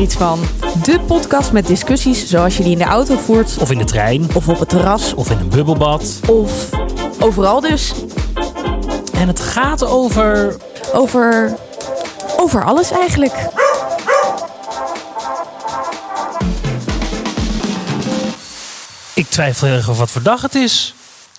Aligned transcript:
er 0.00 0.06
iets 0.06 0.16
van. 0.16 0.40
De 0.82 1.00
podcast 1.00 1.52
met 1.52 1.66
discussies 1.66 2.28
zoals 2.28 2.56
je 2.56 2.62
die 2.62 2.72
in 2.72 2.78
de 2.78 2.84
auto 2.84 3.16
voert. 3.16 3.58
Of 3.58 3.70
in 3.70 3.78
de 3.78 3.84
trein. 3.84 4.34
Of 4.34 4.48
op 4.48 4.58
het 4.58 4.68
terras. 4.68 5.14
Of 5.14 5.30
in 5.30 5.38
een 5.38 5.48
bubbelbad. 5.48 6.20
Of 6.26 6.68
overal 7.18 7.60
dus. 7.60 7.92
En 9.12 9.28
het 9.28 9.40
gaat 9.40 9.84
over. 9.84 10.56
Over. 10.92 11.56
Over 12.36 12.64
alles 12.64 12.90
eigenlijk. 12.90 13.48
Ik 19.14 19.26
twijfel 19.28 19.68
erg 19.68 19.88
over 19.88 20.00
wat 20.00 20.10
voor 20.10 20.22
dag 20.22 20.42
het 20.42 20.54
is. 20.54 20.94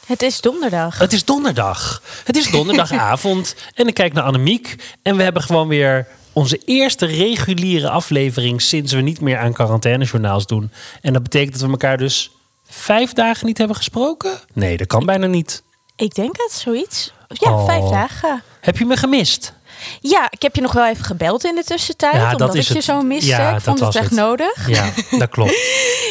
Het 0.06 0.22
is 0.22 0.42
donderdag. 0.42 0.98
Het 0.98 1.14
is 1.14 1.26
donderdag. 1.26 2.02
Het 2.24 2.38
is 2.38 2.52
donderdagavond. 2.52 3.56
en 3.76 3.88
ik 3.88 3.94
kijk 3.94 4.14
naar 4.14 4.24
Annemiek. 4.24 4.76
En 5.02 5.16
we 5.18 5.24
hebben 5.24 5.42
gewoon 5.42 5.68
weer 5.68 6.08
onze 6.34 6.58
eerste 6.66 7.06
reguliere 7.06 7.90
aflevering 7.90 8.62
sinds 8.62 8.94
we 8.94 9.02
niet 9.02 9.22
meer 9.22 9.38
aan 9.38 9.54
quarantainejournaals 9.54 10.46
doen. 10.48 10.72
En 11.02 11.14
dat 11.14 11.24
betekent 11.24 11.52
dat 11.54 11.62
we 11.62 11.70
elkaar 11.70 11.98
dus 11.98 12.32
vijf 12.66 13.14
dagen 13.14 13.46
niet 13.46 13.58
hebben 13.58 13.76
gesproken? 13.76 14.40
Nee, 14.54 14.78
dat 14.78 14.88
kan 14.88 15.06
bijna 15.06 15.26
niet. 15.28 15.64
Ik 15.96 16.16
denk 16.16 16.38
het, 16.38 16.52
zoiets. 16.52 17.14
Ja, 17.28 17.52
Oh. 17.52 17.66
vijf 17.66 17.84
dagen. 17.90 18.44
Heb 18.62 18.78
je 18.78 18.86
me 18.86 18.98
gemist? 18.98 19.54
Ja, 20.02 20.28
ik 20.30 20.42
heb 20.42 20.56
je 20.56 20.62
nog 20.62 20.72
wel 20.72 20.88
even 20.88 21.04
gebeld 21.06 21.44
in 21.46 21.56
de 21.56 21.64
tussentijd. 21.64 22.14
Ja, 22.14 22.32
dat 22.32 22.42
omdat 22.42 22.56
ik 22.56 22.62
je 22.64 22.74
het. 22.74 22.84
zo 22.84 23.02
miste. 23.02 23.30
Ja, 23.30 23.48
ik 23.48 23.54
dat 23.54 23.64
vond 23.64 23.80
het 23.80 23.86
was 23.88 23.96
echt 23.96 24.10
het. 24.10 24.20
nodig. 24.20 24.70
Ja, 24.70 24.90
dat 25.18 25.30
klopt. 25.30 25.56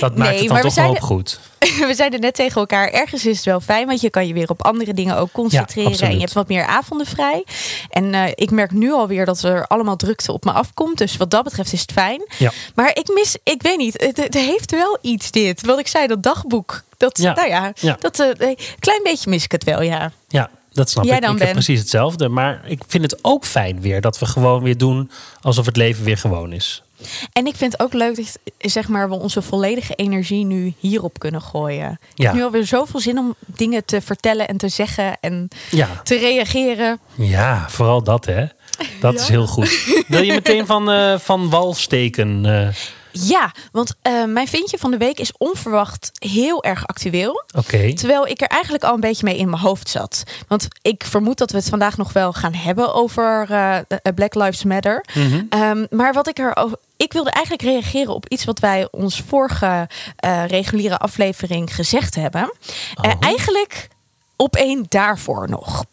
Dat 0.01 0.17
maakt 0.17 0.31
Nee, 0.31 0.39
het 0.39 0.47
dan 0.47 0.53
maar 0.57 0.63
toch 0.63 0.75
wel 0.75 0.91
op 0.91 1.01
goed. 1.01 1.41
We 1.89 1.95
zeiden 1.95 2.21
net 2.21 2.35
tegen 2.35 2.61
elkaar, 2.61 2.89
ergens 2.91 3.27
is 3.27 3.37
het 3.37 3.45
wel 3.45 3.61
fijn, 3.61 3.87
want 3.87 4.01
je 4.01 4.11
kan 4.11 4.27
je 4.27 4.33
weer 4.33 4.49
op 4.51 4.65
andere 4.65 4.95
dingen 4.95 5.17
ook 5.17 5.33
concentreren. 5.33 6.01
en 6.01 6.13
je 6.15 6.21
hebt 6.21 6.33
wat 6.33 6.49
meer 6.49 6.65
avonden 6.67 7.07
vrij. 7.07 7.45
En 7.91 8.15
eh, 8.15 8.23
ik 8.35 8.51
merk 8.51 8.71
nu 8.71 8.93
alweer 8.93 9.25
dat 9.27 9.43
er 9.43 9.67
allemaal 9.67 9.97
drukte 9.97 10.33
op 10.33 10.45
me 10.45 10.53
afkomt. 10.53 10.99
Dus 10.99 11.17
wat 11.17 11.31
dat 11.31 11.45
betreft 11.45 11.73
is 11.73 11.81
het 11.81 11.93
fijn. 11.93 12.23
Ja. 12.39 12.51
Maar 12.75 12.89
ik 12.97 13.11
mis, 13.15 13.37
ik 13.43 13.63
weet 13.63 13.77
niet, 13.79 14.03
het, 14.03 14.17
het 14.17 14.35
heeft 14.35 14.71
wel 14.71 14.99
iets 15.01 15.31
dit. 15.31 15.67
Wat 15.67 15.79
ik 15.79 15.87
zei, 15.89 16.07
dat 16.07 16.23
dagboek. 16.23 16.83
Dat, 16.97 17.19
Ja. 17.19 17.35
nou 17.35 17.49
ja, 17.49 17.73
Ja. 17.75 17.97
dat 18.01 18.19
eh, 18.19 18.27
een 18.49 18.57
klein 18.79 19.03
beetje 19.03 19.31
mis 19.31 19.45
ik 19.45 19.53
het 19.53 19.65
wel, 19.65 19.83
ja. 19.83 20.13
Ja, 20.29 20.51
dat 20.81 20.91
snap 20.91 21.05
Jij 21.05 21.17
ik. 21.17 21.23
dan, 21.23 21.31
ik 21.33 21.37
heb 21.39 21.47
Ben? 21.47 21.57
precies 21.57 21.81
hetzelfde. 21.81 22.29
Maar 22.29 22.61
ik 22.67 22.83
vind 22.87 23.03
het 23.11 23.19
ook 23.23 23.45
fijn 23.45 23.81
weer 23.81 24.01
dat 24.01 24.19
we 24.19 24.27
gewoon 24.27 24.63
weer 24.63 24.79
doen 24.79 25.11
alsof 25.41 25.67
het 25.67 25.77
leven 25.77 26.05
weer 26.05 26.17
gewoon 26.19 26.53
is. 26.53 26.83
En 27.33 27.47
ik 27.47 27.57
vind 27.57 27.73
het 27.73 27.81
ook 27.83 27.93
leuk 27.93 28.17
dat 28.17 28.39
zeg 28.59 28.89
maar, 28.89 29.09
we 29.09 29.15
onze 29.15 29.43
volledige 29.43 29.95
energie 29.95 30.45
nu 30.45 30.75
hierop 30.79 31.19
kunnen 31.19 31.43
gooien. 31.43 31.91
Ik 31.91 31.99
Ja. 32.15 32.25
heb 32.27 32.35
nu 32.35 32.43
alweer 32.43 32.67
zoveel 32.67 33.01
zin 33.01 33.19
om 33.19 33.35
dingen 33.47 33.85
te 33.85 34.01
vertellen 34.01 34.49
en 34.49 34.57
te 34.57 34.69
zeggen 34.69 35.17
en 35.21 35.49
Ja, 35.71 36.01
te 36.05 36.19
reageren. 36.19 36.99
ja 37.15 37.67
vooral 37.69 38.03
dat 38.03 38.25
hè. 38.25 38.45
Dat 39.01 39.15
is 39.21 39.29
heel 39.29 39.47
goed. 39.47 40.05
Wil 40.09 40.23
je 40.23 40.33
meteen 40.33 40.67
van, 40.67 40.91
eh, 40.91 41.19
van 41.19 41.51
wal 41.51 41.75
steken? 41.75 42.45
eh? 42.47 42.69
Ja, 43.13 43.53
want 43.73 43.95
eh, 44.03 44.25
mijn 44.25 44.49
vindje 44.49 44.79
van 44.79 44.91
de 44.91 44.97
week 44.97 45.21
is 45.21 45.33
onverwacht 45.39 46.11
heel 46.19 46.65
erg 46.65 46.87
actueel. 46.87 47.45
Oké. 47.57 47.93
Terwijl 47.95 48.27
ik 48.27 48.41
er 48.41 48.47
eigenlijk 48.47 48.85
al 48.85 48.95
een 48.95 49.01
beetje 49.01 49.25
mee 49.25 49.37
in 49.37 49.51
mijn 49.51 49.63
hoofd 49.63 49.89
zat. 49.89 50.23
Want 50.49 50.69
ik 50.83 51.05
vermoed 51.05 51.39
dat 51.39 51.51
we 51.51 51.57
het 51.57 51.69
vandaag 51.69 51.97
nog 51.97 52.13
wel 52.13 52.33
gaan 52.33 52.55
hebben 52.55 52.95
over 52.95 53.47
eh, 53.51 53.77
eh, 53.77 53.85
Black 54.15 54.35
Lives 54.35 54.65
Matter. 54.65 55.05
Mhm. 55.15 55.43
Ehm, 55.49 55.87
maar 55.91 56.13
wat 56.13 56.29
ik 56.29 56.39
er 56.39 56.57
over. 56.57 56.79
Ik 56.97 57.13
wilde 57.13 57.31
eigenlijk 57.31 57.65
reageren 57.65 58.15
op 58.15 58.29
iets 58.29 58.45
wat 58.45 58.59
wij 58.59 58.89
ons 58.91 59.23
vorige 59.27 59.89
reguliere 60.47 60.99
aflevering 60.99 61.75
gezegd 61.75 62.15
hebben. 62.15 62.53
Oh. 62.95 63.13
eigenlijk 63.21 63.89
op 64.37 64.57
één 64.57 64.87
daarvoor 64.89 65.49
nog. 65.49 65.85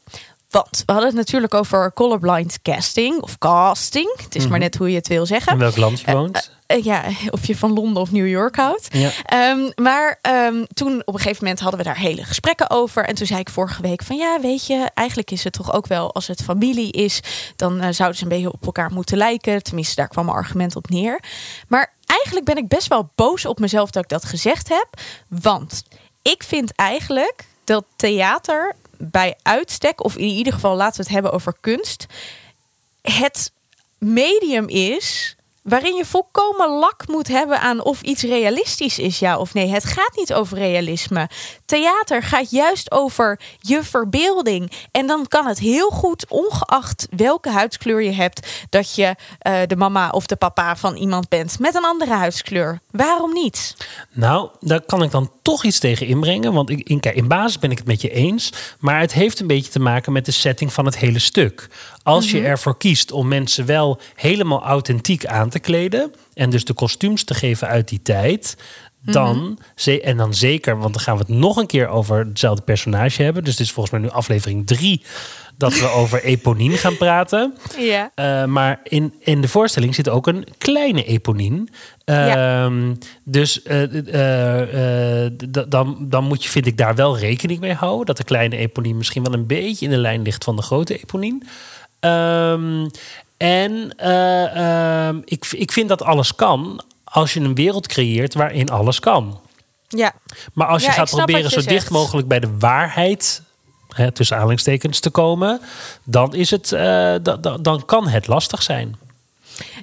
Want 0.58 0.84
we 0.86 0.92
hadden 0.92 1.10
het 1.10 1.18
natuurlijk 1.18 1.54
over 1.54 1.94
colorblind 1.94 2.62
casting 2.62 3.22
of 3.22 3.38
casting. 3.38 4.14
Het 4.24 4.36
is 4.36 4.48
maar 4.48 4.60
net 4.60 4.76
hoe 4.76 4.90
je 4.90 4.96
het 4.96 5.08
wil 5.08 5.26
zeggen. 5.26 5.54
In 5.54 5.60
welk 5.60 5.78
land 5.78 6.00
je 6.00 6.12
woont? 6.12 6.52
Eh, 6.66 6.84
ja, 6.84 7.04
of 7.30 7.48
je 7.48 7.58
van 7.58 7.74
Londen 7.74 8.02
of 8.02 8.12
New 8.12 8.28
York 8.28 8.56
houdt. 8.56 8.88
Ja. 8.92 9.12
Ehm, 9.26 9.70
maar 9.76 10.20
ehm, 10.22 10.64
toen 10.74 11.02
op 11.06 11.14
een 11.14 11.20
gegeven 11.20 11.44
moment 11.44 11.60
hadden 11.60 11.80
we 11.80 11.86
daar 11.86 11.98
hele 11.98 12.24
gesprekken 12.24 12.70
over. 12.70 13.06
En 13.06 13.16
toen 13.16 13.28
zei 13.28 13.40
ik 13.40 13.50
vorige 13.50 13.82
week 13.82 14.04
van 14.04 14.16
ja, 14.16 14.40
weet 14.42 14.68
je, 14.68 14.90
eigenlijk 14.94 15.32
is 15.32 15.44
het 15.44 15.54
toch 15.54 15.74
ook 15.74 15.88
wel 15.88 16.14
als 16.14 16.28
het 16.28 16.44
familie 16.44 16.92
is, 16.92 17.20
dan 17.56 17.80
eh, 17.80 17.90
zouden 17.92 18.18
ze 18.18 18.24
een 18.24 18.30
beetje 18.30 18.52
op 18.52 18.66
elkaar 18.66 18.92
moeten 18.92 19.18
lijken. 19.18 19.64
Tenminste, 19.64 19.96
daar 19.96 20.08
kwam 20.08 20.26
mijn 20.26 20.38
argument 20.38 20.76
op 20.76 20.90
neer. 20.90 21.24
Maar 21.68 21.94
eigenlijk 22.06 22.46
ben 22.46 22.58
ik 22.58 22.68
best 22.68 22.88
wel 22.88 23.10
boos 23.16 23.46
op 23.46 23.60
mezelf 23.60 23.92
dat 23.92 24.04
ik 24.04 24.10
dat 24.10 24.26
gezegd 24.26 24.70
heb. 24.70 24.88
Want 25.28 25.84
ik 26.22 26.44
vind 26.44 26.76
eigenlijk 26.76 27.46
dat 27.68 27.86
theater 27.96 28.76
bij 28.98 29.36
uitstek, 29.42 30.04
of 30.04 30.16
in 30.16 30.28
ieder 30.28 30.54
geval 30.54 30.76
laten 30.76 30.98
we 30.98 31.04
het 31.04 31.12
hebben 31.12 31.32
over 31.32 31.54
kunst, 31.62 32.06
het 33.02 33.52
medium 33.98 34.68
is 34.68 35.36
waarin 35.68 35.96
je 35.96 36.06
volkomen 36.06 36.70
lak 36.70 37.08
moet 37.08 37.28
hebben 37.28 37.60
aan 37.60 37.84
of 37.84 38.02
iets 38.02 38.24
realistisch 38.24 39.00
is, 39.00 39.20
ja 39.20 39.38
of 39.38 39.54
nee. 39.54 39.68
Het 39.68 39.86
gaat 39.86 40.16
niet 40.16 40.34
over 40.34 40.58
realisme. 40.58 41.30
Theater 41.66 42.24
gaat 42.24 42.52
juist 42.52 42.92
over 42.92 43.40
je 43.60 43.84
verbeelding. 43.84 44.72
En 44.92 45.08
dan 45.08 45.28
kan 45.28 45.48
het 45.48 45.60
heel 45.60 45.90
goed, 45.90 46.26
ongeacht 46.30 47.08
welke 47.16 47.50
huidskleur 47.50 48.02
je 48.02 48.12
hebt, 48.12 48.66
dat 48.70 48.96
je 48.96 49.16
eh, 49.40 49.62
de 49.68 49.76
mama 49.76 50.10
of 50.10 50.26
de 50.26 50.36
papa 50.36 50.76
van 50.76 50.96
iemand 50.96 51.30
bent 51.30 51.60
met 51.60 51.76
een 51.76 51.86
andere 51.86 52.14
huidskleur. 52.14 52.80
Waarom 52.92 53.34
niet? 53.34 53.76
Nou, 54.12 54.50
daar 54.60 54.82
kan 54.82 55.04
ik 55.04 55.12
dan 55.12 55.32
toch 55.42 55.64
iets 55.64 55.80
tegen 55.80 56.08
inbrengen. 56.08 56.54
Want 56.54 56.70
ik, 56.70 56.90
in, 56.90 57.00
in 57.00 57.28
basis 57.28 57.60
ben 57.60 57.72
ik 57.72 57.78
het 57.78 57.88
met 57.88 58.02
je 58.02 58.10
eens. 58.10 58.54
Maar 58.80 59.00
het 59.00 59.14
heeft 59.14 59.40
een 59.40 59.48
beetje 59.48 59.72
te 59.72 59.80
maken 59.80 60.12
met 60.12 60.26
de 60.26 60.32
setting 60.32 60.74
van 60.74 60.86
het 60.86 60.98
hele 60.98 61.20
stuk. 61.20 61.68
Als 62.04 62.32
je 62.32 62.42
ervoor 62.42 62.78
kiest 62.78 63.12
om 63.12 63.28
mensen 63.28 63.66
wel 63.66 64.00
helemaal 64.16 64.64
authentiek 64.64 65.26
aan 65.26 65.50
te 65.50 65.57
kleden. 65.60 66.12
En 66.34 66.50
dus 66.50 66.66
de 66.66 66.74
kostuums 66.74 67.24
te 67.24 67.34
geven 67.34 67.68
uit 67.68 67.88
die 67.88 68.02
tijd. 68.02 68.58
Dan, 69.02 69.60
ze- 69.76 70.02
en 70.02 70.18
dan 70.18 70.34
zeker, 70.34 70.78
want 70.80 70.94
dan 70.94 71.02
gaan 71.04 71.14
we 71.18 71.20
het 71.28 71.30
nog 71.38 71.58
een 71.58 71.68
keer 71.68 71.88
over 71.88 72.18
hetzelfde 72.18 72.62
personage 72.64 73.24
hebben. 73.24 73.44
Dus 73.44 73.56
dit 73.56 73.66
is 73.66 73.72
volgens 73.72 73.96
mij 73.96 74.04
nu 74.10 74.10
aflevering 74.16 74.68
drie. 74.68 75.02
Dat 75.58 75.80
we 75.80 75.88
over 76.02 76.24
Eponine 76.24 76.78
gaan 76.78 76.98
praten. 76.98 77.58
Ja. 77.80 78.12
Uh, 78.16 78.46
maar 78.46 78.80
in, 78.84 79.14
in 79.20 79.42
de 79.42 79.48
voorstelling 79.48 79.96
zit 79.96 80.10
ook 80.10 80.28
een 80.28 80.48
kleine 80.58 81.04
eponine. 81.04 81.68
Ja. 82.06 82.64
Ehm, 82.66 82.94
Dus 83.24 83.62
uh, 83.64 83.82
uh, 83.82 85.26
d- 85.26 85.72
dan, 85.72 85.98
dan 86.02 86.24
moet 86.24 86.44
je, 86.44 86.50
vind 86.50 86.66
ik, 86.66 86.78
daar 86.78 86.96
wel 86.96 87.18
rekening 87.18 87.60
mee 87.60 87.74
houden. 87.74 88.06
Dat 88.06 88.18
de 88.18 88.24
kleine 88.24 88.58
eponine 88.58 88.98
misschien 88.98 89.24
wel 89.24 89.34
een 89.34 89.48
beetje 89.48 89.86
in 89.86 89.92
de 89.92 89.98
lijn 89.98 90.22
ligt 90.22 90.44
van 90.44 90.56
de 90.56 90.62
grote 90.62 90.98
eponine. 91.00 91.40
Ehm, 92.00 92.88
en 93.38 93.94
uh, 94.04 95.08
um, 95.08 95.22
ik, 95.26 95.46
ik 95.52 95.72
vind 95.72 95.90
dat 95.90 96.02
alles 96.04 96.36
kan 96.36 96.84
als 97.04 97.34
je 97.34 97.40
een 97.40 97.56
wereld 97.56 97.88
creëert 97.88 98.34
waarin 98.34 98.70
alles 98.70 99.00
kan. 99.00 99.40
Ja. 99.88 100.14
Maar 100.54 100.68
als 100.68 100.82
je 100.82 100.88
Ja, 100.88 100.94
gaat 100.94 101.10
proberen 101.10 101.50
zo 101.50 101.62
dicht 101.62 101.90
mogelijk 101.90 102.28
bij 102.28 102.40
de 102.40 102.58
waarheid, 102.58 103.42
hè, 103.90 104.12
tussen 104.12 104.36
aanhalingstekens, 104.36 105.00
te 105.00 105.10
komen, 105.10 105.62
dan, 106.04 106.36
is 106.36 106.52
het, 106.52 106.72
uh, 106.72 106.80
da, 106.80 107.20
da, 107.20 107.58
dan 107.58 107.86
kan 107.86 108.08
het 108.08 108.28
lastig 108.28 108.64
zijn. 108.64 108.96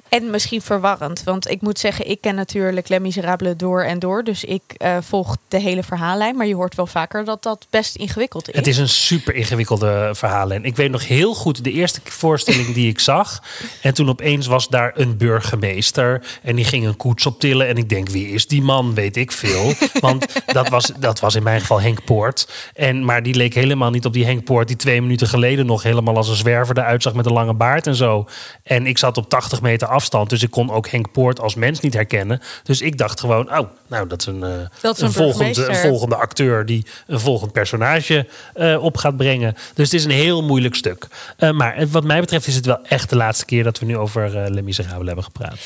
En 0.09 0.29
misschien 0.29 0.61
verwarrend. 0.61 1.23
Want 1.23 1.49
ik 1.49 1.61
moet 1.61 1.79
zeggen, 1.79 2.09
ik 2.09 2.21
ken 2.21 2.35
natuurlijk 2.35 2.87
Les 2.87 2.99
Miserables 2.99 3.57
door 3.57 3.83
en 3.83 3.99
door. 3.99 4.23
Dus 4.23 4.43
ik 4.43 4.61
uh, 4.77 4.97
volg 5.01 5.37
de 5.47 5.59
hele 5.59 5.83
verhaallijn. 5.83 6.35
Maar 6.35 6.47
je 6.47 6.55
hoort 6.55 6.75
wel 6.75 6.87
vaker 6.87 7.25
dat 7.25 7.43
dat 7.43 7.67
best 7.69 7.95
ingewikkeld 7.95 8.49
is. 8.49 8.55
Het 8.55 8.67
is 8.67 8.77
een 8.77 8.89
super 8.89 9.35
ingewikkelde 9.35 10.09
verhaallijn. 10.13 10.63
Ik 10.63 10.75
weet 10.75 10.91
nog 10.91 11.07
heel 11.07 11.33
goed 11.33 11.63
de 11.63 11.71
eerste 11.71 11.99
voorstelling 12.03 12.73
die 12.73 12.89
ik 12.89 12.99
zag. 12.99 13.43
En 13.81 13.93
toen 13.93 14.09
opeens 14.09 14.47
was 14.47 14.67
daar 14.67 14.91
een 14.95 15.17
burgemeester. 15.17 16.39
En 16.41 16.55
die 16.55 16.65
ging 16.65 16.85
een 16.85 16.97
koets 16.97 17.25
optillen. 17.25 17.67
En 17.67 17.77
ik 17.77 17.89
denk, 17.89 18.09
wie 18.09 18.27
is 18.27 18.47
die 18.47 18.61
man? 18.61 18.93
Weet 18.93 19.17
ik 19.17 19.31
veel. 19.31 19.73
Want 19.99 20.41
dat 20.45 20.69
was, 20.69 20.91
dat 20.99 21.19
was 21.19 21.35
in 21.35 21.43
mijn 21.43 21.59
geval 21.59 21.81
Henk 21.81 22.03
Poort. 22.03 22.47
En, 22.73 23.05
maar 23.05 23.23
die 23.23 23.35
leek 23.35 23.53
helemaal 23.53 23.89
niet 23.89 24.05
op 24.05 24.13
die 24.13 24.25
Henk 24.25 24.43
Poort... 24.43 24.67
die 24.67 24.77
twee 24.77 25.01
minuten 25.01 25.27
geleden 25.27 25.65
nog 25.65 25.83
helemaal 25.83 26.15
als 26.15 26.29
een 26.29 26.35
zwerver 26.35 26.77
eruit 26.77 27.03
zag... 27.03 27.13
met 27.13 27.25
een 27.25 27.33
lange 27.33 27.53
baard 27.53 27.87
en 27.87 27.95
zo. 27.95 28.27
En 28.63 28.85
ik 28.87 28.97
zat 28.97 29.17
op 29.17 29.29
80 29.29 29.61
meter 29.65 29.87
afstand. 29.87 30.29
Dus 30.29 30.43
ik 30.43 30.51
kon 30.51 30.71
ook 30.71 30.87
Henk 30.87 31.11
Poort 31.11 31.39
als 31.39 31.55
mens 31.55 31.79
niet 31.79 31.93
herkennen. 31.93 32.41
Dus 32.63 32.81
ik 32.81 32.97
dacht 32.97 33.19
gewoon, 33.19 33.57
oh, 33.57 33.69
nou, 33.87 34.07
dat 34.07 34.19
is 34.19 34.25
een, 34.27 34.43
uh, 34.43 34.49
Dat 34.81 34.95
is 34.95 35.01
een, 35.01 35.07
een 35.07 35.13
volgende, 35.13 35.67
een 35.67 35.75
volgende 35.75 36.15
acteur... 36.15 36.65
die 36.65 36.85
een 37.07 37.19
volgend 37.19 37.51
personage 37.51 38.27
uh, 38.55 38.83
op 38.83 38.97
gaat 38.97 39.17
brengen. 39.17 39.53
Dus 39.73 39.91
het 39.91 39.93
is 39.93 40.05
een 40.05 40.11
heel 40.11 40.43
moeilijk 40.43 40.75
stuk. 40.75 41.07
Uh, 41.39 41.51
maar 41.51 41.87
wat 41.87 42.03
mij 42.03 42.19
betreft 42.19 42.47
is 42.47 42.55
het 42.55 42.65
wel 42.65 42.79
echt 42.83 43.09
de 43.09 43.15
laatste 43.15 43.45
keer... 43.45 43.63
dat 43.63 43.79
we 43.79 43.85
nu 43.85 43.97
over 43.97 44.35
uh, 44.35 44.49
Les 44.49 44.63
Miserables 44.63 45.05
hebben 45.05 45.23
gepraat. 45.23 45.57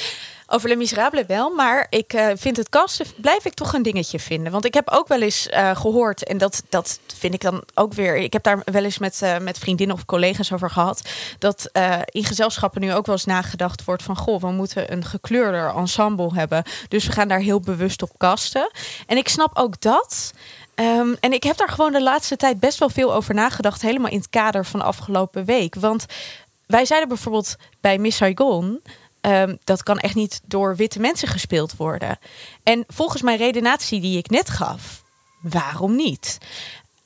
Over 0.51 0.69
Les 0.69 0.77
Miserables 0.77 1.25
wel, 1.27 1.49
maar 1.49 1.87
ik 1.89 2.13
uh, 2.13 2.27
vind 2.35 2.57
het 2.57 2.69
kasten 2.69 3.05
blijf 3.15 3.45
ik 3.45 3.53
toch 3.53 3.73
een 3.73 3.81
dingetje 3.81 4.19
vinden. 4.19 4.51
Want 4.51 4.65
ik 4.65 4.73
heb 4.73 4.89
ook 4.89 5.07
wel 5.07 5.21
eens 5.21 5.47
uh, 5.47 5.75
gehoord, 5.75 6.23
en 6.23 6.37
dat, 6.37 6.63
dat 6.69 6.99
vind 7.17 7.33
ik 7.33 7.41
dan 7.41 7.63
ook 7.73 7.93
weer... 7.93 8.15
Ik 8.15 8.33
heb 8.33 8.43
daar 8.43 8.61
wel 8.63 8.83
eens 8.83 8.97
met, 8.97 9.19
uh, 9.23 9.37
met 9.37 9.57
vriendinnen 9.57 9.95
of 9.95 10.05
collega's 10.05 10.51
over 10.51 10.69
gehad... 10.69 11.09
dat 11.39 11.69
in 12.05 12.23
gezelschappen 12.23 12.81
nu 12.81 12.93
ook 12.93 13.05
wel 13.05 13.15
eens 13.15 13.25
nagedacht 13.25 13.83
wordt 13.83 14.03
van... 14.03 14.17
goh, 14.17 14.41
we 14.41 14.51
moeten 14.51 14.91
een 14.91 15.05
gekleurder 15.05 15.75
ensemble 15.75 16.33
hebben. 16.33 16.63
Dus 16.87 17.05
we 17.05 17.11
gaan 17.11 17.27
daar 17.27 17.39
heel 17.39 17.59
bewust 17.59 18.01
op 18.01 18.11
kasten. 18.17 18.71
En 19.07 19.17
ik 19.17 19.29
snap 19.29 19.57
ook 19.57 19.81
dat... 19.81 20.33
Um, 20.75 21.17
en 21.19 21.33
ik 21.33 21.43
heb 21.43 21.57
daar 21.57 21.69
gewoon 21.69 21.91
de 21.91 22.03
laatste 22.03 22.35
tijd 22.35 22.59
best 22.59 22.79
wel 22.79 22.89
veel 22.89 23.13
over 23.13 23.33
nagedacht... 23.33 23.81
helemaal 23.81 24.11
in 24.11 24.17
het 24.17 24.29
kader 24.29 24.65
van 24.65 24.81
afgelopen 24.81 25.45
week. 25.45 25.75
Want 25.75 26.05
wij 26.65 26.85
zeiden 26.85 27.09
bijvoorbeeld 27.09 27.55
bij 27.81 27.97
Miss 27.97 28.17
Saigon... 28.17 28.81
ehm, 29.21 29.55
dat 29.63 29.83
kan 29.83 29.99
echt 29.99 30.15
niet 30.15 30.41
door 30.45 30.75
witte 30.75 30.99
mensen 30.99 31.27
gespeeld 31.27 31.75
worden. 31.75 32.17
En 32.63 32.83
volgens 32.87 33.21
mijn 33.21 33.37
redenatie 33.37 34.01
die 34.01 34.17
ik 34.17 34.29
net 34.29 34.49
gaf, 34.49 35.03
waarom 35.41 35.95
niet? 35.95 36.37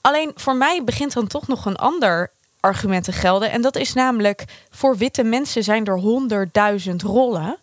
Alleen 0.02 0.32
voor 0.36 0.56
mij 0.56 0.84
begint 0.84 1.14
dan 1.14 1.28
toch 1.28 1.48
nog 1.48 1.66
een 1.66 1.76
ander 1.76 2.32
argument 2.60 3.04
te 3.04 3.12
gelden. 3.12 3.52
En 3.52 3.62
dat 3.62 3.76
is 3.76 3.94
namelijk, 3.94 4.46
voor 4.70 4.98
witte 4.98 5.24
mensen 5.24 5.64
zijn 5.64 5.86
er 5.86 6.00
honderdduizend 6.00 7.02
rollen. 7.02 7.58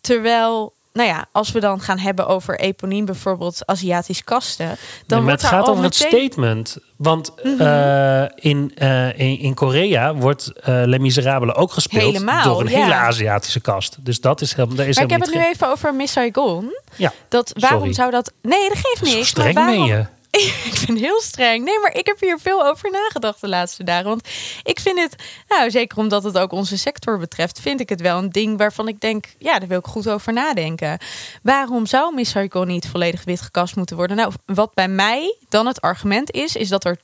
Terwijl 0.00 0.74
nou 0.96 1.08
ja, 1.08 1.24
als 1.32 1.52
we 1.52 1.60
dan 1.60 1.80
gaan 1.80 1.98
hebben 1.98 2.26
over 2.26 2.58
eponiem, 2.60 3.04
bijvoorbeeld 3.04 3.62
Aziatisch 3.66 4.24
kasten. 4.24 4.66
Dan 4.66 4.76
nee, 5.06 5.20
maar 5.20 5.32
het 5.36 5.44
gaat 5.44 5.68
over 5.68 5.84
het 5.84 5.94
statement. 5.94 6.76
Want 6.96 7.32
Mhm. 7.42 7.60
eh, 7.60 8.22
in, 8.34 8.72
eh, 8.74 9.18
in, 9.18 9.38
in 9.38 9.54
Korea 9.54 10.14
wordt 10.14 10.52
eh 10.60 10.82
Les 10.84 10.98
Miserables 10.98 11.54
ook 11.54 11.72
gespeeld 11.72 12.12
Helemaal, 12.12 12.42
door 12.44 12.60
een 12.60 12.68
ja. 12.68 12.78
hele 12.82 12.94
Aziatische 12.94 13.60
kast. 13.60 13.96
Dus 14.00 14.20
dat 14.20 14.40
is 14.40 14.54
helemaal. 14.54 14.76
Daar 14.76 14.86
is 14.86 14.94
Maar 14.94 15.04
ik 15.04 15.10
heb 15.10 15.20
het 15.20 15.34
nu 15.34 15.44
even 15.44 15.68
over 15.70 15.94
Miss 15.94 16.12
Saigon. 16.12 16.78
Ja, 16.96 17.12
Dat, 17.28 17.52
waarom 17.58 17.78
Sorry. 17.78 17.94
zou 17.94 18.10
dat... 18.10 18.32
Nee, 18.42 18.68
dat 18.68 18.78
geeft 18.78 19.14
niks. 19.14 19.28
streng 19.28 19.54
maar 19.54 19.76
waarom... 19.76 20.06
ik 20.70 20.82
ben 20.86 20.96
heel 20.96 21.20
streng. 21.20 21.64
Nee, 21.64 21.80
maar 21.80 21.94
ik 21.94 22.06
heb 22.06 22.20
hier 22.20 22.38
veel 22.38 22.66
over 22.66 22.90
nagedacht 22.90 23.40
de 23.40 23.48
laatste 23.48 23.84
dagen. 23.84 24.08
Want 24.08 24.28
ik 24.62 24.80
vind 24.80 24.98
het, 24.98 25.16
nou 25.48 25.70
zeker 25.70 25.98
omdat 25.98 26.22
het 26.24 26.38
ook 26.38 26.52
onze 26.52 26.78
sector 26.78 27.18
betreft, 27.18 27.60
vind 27.60 27.80
ik 27.80 27.88
het 27.88 28.00
wel 28.00 28.18
een 28.18 28.30
ding 28.30 28.58
waarvan 28.58 28.88
ik 28.88 29.00
denk, 29.00 29.26
ja, 29.38 29.58
daar 29.58 29.68
wil 29.68 29.78
ik 29.78 29.86
goed 29.86 30.08
over 30.08 30.32
nadenken. 30.32 30.98
Waarom 31.42 31.86
zou 31.86 32.14
Miss 32.14 32.34
niet 32.64 32.88
volledig 32.88 33.24
wit 33.24 33.40
gekast 33.40 33.76
moeten 33.76 33.96
worden? 33.96 34.16
Nou, 34.16 34.32
wat 34.46 34.74
bij 34.74 34.88
mij 34.88 35.36
dan 35.48 35.66
het 35.66 35.80
argument 35.80 36.30
is, 36.30 36.56
is 36.56 36.68
dat 36.68 36.84
er 36.84 36.98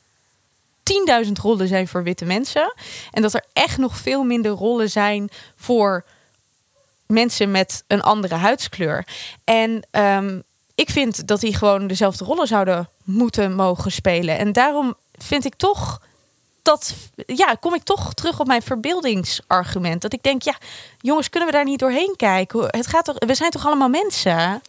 10.000 1.24 1.32
rollen 1.32 1.68
zijn 1.68 1.88
voor 1.88 2.02
witte 2.02 2.24
mensen. 2.24 2.74
En 3.10 3.22
dat 3.22 3.34
er 3.34 3.44
echt 3.52 3.78
nog 3.78 3.96
veel 3.96 4.22
minder 4.22 4.50
rollen 4.50 4.90
zijn 4.90 5.30
voor 5.56 6.04
mensen 7.06 7.50
met 7.50 7.84
een 7.86 8.02
andere 8.02 8.34
huidskleur. 8.34 9.06
En 9.44 9.86
ehm, 9.90 10.40
ik 10.82 10.90
vind 10.90 11.26
dat 11.26 11.40
die 11.40 11.54
gewoon 11.54 11.86
dezelfde 11.86 12.24
rollen 12.24 12.46
zouden 12.46 12.88
moeten 13.04 13.54
mogen 13.54 13.92
spelen. 13.92 14.38
En 14.38 14.52
daarom 14.52 14.94
vind 15.12 15.44
ik 15.44 15.54
toch 15.54 16.00
dat, 16.62 16.94
ja, 17.26 17.54
kom 17.60 17.74
ik 17.74 17.82
toch 17.82 18.14
terug 18.14 18.40
op 18.40 18.46
mijn 18.46 18.62
verbeeldingsargument. 18.62 20.02
Dat 20.02 20.12
ik 20.12 20.22
denk, 20.22 20.42
ja, 20.42 20.54
jongens, 21.00 21.28
kunnen 21.30 21.48
we 21.48 21.54
daar 21.54 21.64
niet 21.64 21.78
doorheen 21.78 22.14
kijken? 22.16 22.60
Het 22.66 22.86
gaat 22.86 23.04
toch, 23.04 23.16
we 23.18 23.34
zijn 23.34 23.50
toch 23.50 23.66
allemaal 23.66 23.88
mensen? 23.88 24.62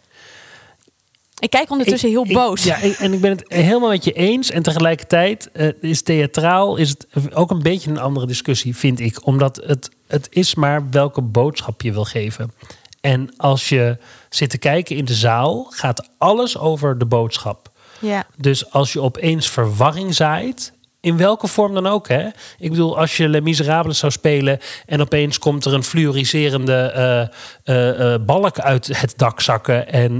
Ik 1.38 1.50
kijk 1.50 1.70
ondertussen 1.70 2.08
Ik- 2.08 2.14
heel 2.14 2.24
ik- 2.24 2.32
boos. 2.32 2.62
ja, 2.64 2.80
en 2.80 3.12
ik 3.12 3.20
ben 3.20 3.30
het 3.30 3.44
helemaal 3.48 3.88
met 3.88 4.04
je 4.04 4.12
eens. 4.12 4.50
En 4.50 4.62
tegelijkertijd 4.62 5.50
eh, 5.52 5.68
is 5.80 6.02
theatraal 6.02 6.76
is 6.76 6.88
het 6.88 7.06
ook 7.34 7.50
een 7.50 7.62
beetje 7.62 7.90
een 7.90 7.98
andere 7.98 8.26
discussie, 8.26 8.76
vind 8.76 9.00
ik. 9.00 9.26
Omdat 9.26 9.56
het, 9.66 9.90
het 10.06 10.26
is 10.30 10.54
maar 10.54 10.90
welke 10.90 11.20
boodschap 11.22 11.82
je 11.82 11.92
wil 11.92 12.04
geven. 12.04 12.52
En 13.04 13.34
als 13.36 13.68
je 13.68 13.96
zit 14.28 14.50
te 14.50 14.58
kijken 14.58 14.96
in 14.96 15.04
de 15.04 15.14
zaal, 15.14 15.66
gaat 15.70 16.08
alles 16.18 16.58
over 16.58 16.98
de 16.98 17.06
boodschap. 17.06 17.70
ja. 17.98 18.24
Dus 18.36 18.70
als 18.72 18.92
je 18.92 19.00
opeens 19.00 19.50
verwarring 19.50 20.14
zaait, 20.14 20.72
in 21.00 21.16
welke 21.16 21.46
vorm 21.46 21.74
dan 21.74 21.86
ook, 21.86 22.08
hè? 22.08 22.26
Ik 22.58 22.70
bedoel, 22.70 22.98
als 22.98 23.16
je 23.16 23.28
Les 23.28 23.40
Miserables 23.40 23.98
zou 23.98 24.12
spelen 24.12 24.58
en 24.86 25.00
opeens 25.00 25.38
komt 25.38 25.64
er 25.64 25.74
een 25.74 25.84
fluoriserende 25.84 26.74
eh, 26.74 27.20
eh, 27.64 28.14
eh, 28.14 28.20
balk 28.20 28.58
uit 28.58 29.00
het 29.00 29.12
dak 29.16 29.40
zakken, 29.40 29.88
en 29.88 30.18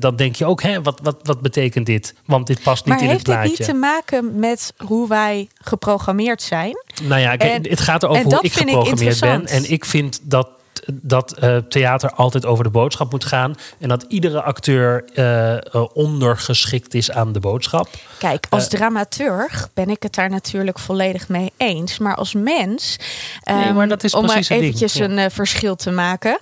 dan 0.00 0.16
denk 0.16 0.34
je 0.36 0.44
ook, 0.44 0.62
hè, 0.62 0.82
wat, 0.82 1.00
wat, 1.02 1.16
wat 1.22 1.40
betekent 1.40 1.86
dit? 1.86 2.14
Want 2.24 2.46
dit 2.46 2.62
past 2.62 2.84
niet 2.84 2.94
Maar 2.94 3.02
in 3.02 3.10
het 3.10 3.12
heeft 3.12 3.26
dit 3.26 3.34
plaatje. 3.34 3.50
niet 3.58 3.64
te 3.68 3.74
maken 3.74 4.38
met 4.38 4.72
hoe 4.76 5.08
wij 5.08 5.48
geprogrammeerd 5.54 6.42
zijn? 6.42 6.84
Nou 7.02 7.20
ja, 7.20 7.36
kijk, 7.36 7.64
En- 7.64 7.70
het 7.70 7.80
gaat 7.80 8.02
erover 8.02 8.22
hoe 8.22 8.32
dat 8.32 8.44
ik 8.44 8.52
vind 8.52 8.68
ik 8.68 8.74
geprogrammeerd 8.74 9.20
ben. 9.20 9.28
interessant. 9.30 9.64
En 9.64 9.72
ik 9.72 9.84
vind 9.84 10.20
dat, 10.22 10.48
dat 10.92 11.32
eh, 11.32 11.56
theater 11.56 12.12
altijd 12.12 12.46
over 12.46 12.64
de 12.64 12.70
boodschap 12.70 13.10
moet 13.10 13.24
gaan. 13.24 13.56
En 13.78 13.88
dat 13.88 14.04
iedere 14.08 14.42
acteur 14.42 15.04
eh, 15.14 15.56
eh, 15.56 15.84
ondergeschikt 15.92 16.94
is 16.94 17.10
aan 17.10 17.32
de 17.32 17.40
boodschap. 17.40 17.88
Kijk, 18.18 18.46
als 18.50 18.68
dramaturg 18.68 19.68
ben 19.74 19.90
ik 19.90 20.02
het 20.02 20.14
daar 20.14 20.30
natuurlijk 20.30 20.78
volledig 20.78 21.28
mee 21.28 21.52
eens. 21.56 21.98
Maar 21.98 22.14
als 22.14 22.34
mens, 22.34 22.96
Nee, 23.44 23.64
ehm, 23.64 23.74
maar 23.74 23.88
dat 23.88 24.04
is 24.04 24.14
om 24.14 24.20
maar 24.20 24.30
precies 24.30 24.48
het 24.48 24.58
ding, 24.58 24.74
eventjes 24.74 24.94
een 24.94 25.30
verschil 25.30 25.76
te 25.76 25.90
maken. 25.90 26.38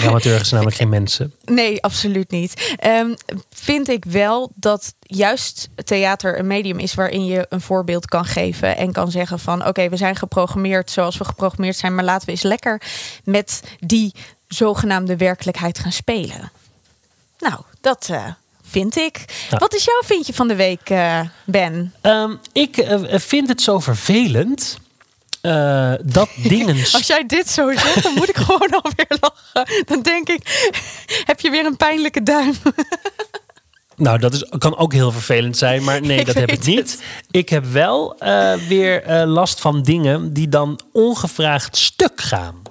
Dramaturgen 0.00 0.46
zijn 0.46 0.62
namelijk 0.62 0.76
geen 0.82 0.88
mensen. 0.88 1.34
Nee, 1.44 1.82
absoluut 1.82 2.30
niet. 2.30 2.74
Ehm, 2.76 3.14
vind 3.50 3.88
ik 3.88 4.04
wel 4.04 4.52
dat 4.54 4.94
juist 5.14 5.68
theater 5.84 6.38
een 6.38 6.46
medium 6.46 6.78
is 6.78 6.94
waarin 6.94 7.24
je 7.24 7.46
een 7.48 7.60
voorbeeld 7.60 8.06
kan 8.06 8.24
geven 8.24 8.76
en 8.76 8.92
kan 8.92 9.10
zeggen 9.10 9.38
van 9.38 9.66
oké, 9.66 9.88
we 9.88 9.96
zijn 9.96 10.16
geprogrammeerd 10.16 10.90
zoals 10.90 11.18
we 11.18 11.24
geprogrammeerd 11.24 11.76
zijn, 11.76 11.94
maar 11.94 12.04
laten 12.04 12.26
we 12.26 12.32
eens 12.32 12.42
lekker 12.42 12.82
met 13.24 13.62
die 13.80 14.14
zogenaamde 14.48 15.16
werkelijkheid 15.16 15.78
gaan 15.78 15.92
spelen. 15.92 16.50
Nou, 17.38 17.60
dat 17.80 18.08
eh, 18.10 18.26
vind 18.62 18.96
ik. 18.96 19.24
Ja. 19.50 19.58
Wat 19.58 19.74
is 19.74 19.84
jouw 19.84 20.02
vindje 20.04 20.32
van 20.34 20.48
de 20.48 20.56
week, 20.56 20.90
eh, 20.90 21.20
Ben? 21.44 21.94
Ehm, 22.00 22.34
ik 22.52 22.76
eh, 22.76 23.18
vind 23.18 23.48
het 23.48 23.62
zo 23.62 23.78
vervelend 23.78 24.80
dat 26.02 26.28
dingen. 26.54 26.76
Als 26.76 27.06
jij 27.06 27.26
dit 27.26 27.48
zo 27.48 27.72
zegt, 27.72 28.02
dan 28.02 28.14
moet 28.14 28.28
ik 28.28 28.36
gewoon 28.46 28.70
alweer 28.70 29.18
lachen. 29.20 29.84
Dan 29.86 30.02
denk 30.02 30.28
ik, 30.28 30.70
heb 31.24 31.40
je 31.40 31.50
weer 31.50 31.66
een 31.66 31.76
pijnlijke 31.76 32.22
duim? 32.22 32.54
Nou, 33.96 34.18
dat 34.18 34.32
is, 34.32 34.44
kan 34.58 34.76
ook 34.76 34.92
heel 34.92 35.12
vervelend 35.12 35.56
zijn, 35.56 35.84
maar 35.84 36.00
nee, 36.06 36.18
Ik 36.18 36.26
dat 36.26 36.34
heb 36.34 36.50
ik 36.50 36.66
niet. 36.66 37.02
Ik 37.30 37.48
heb 37.48 37.64
wel 37.64 38.18
eh, 38.18 38.54
weer 38.54 39.02
eh, 39.02 39.26
last 39.26 39.60
van 39.60 39.82
dingen 39.82 40.32
die 40.32 40.48
dan 40.48 40.80
ongevraagd 40.92 41.76
stuk 41.76 42.20
gaan. 42.20 42.62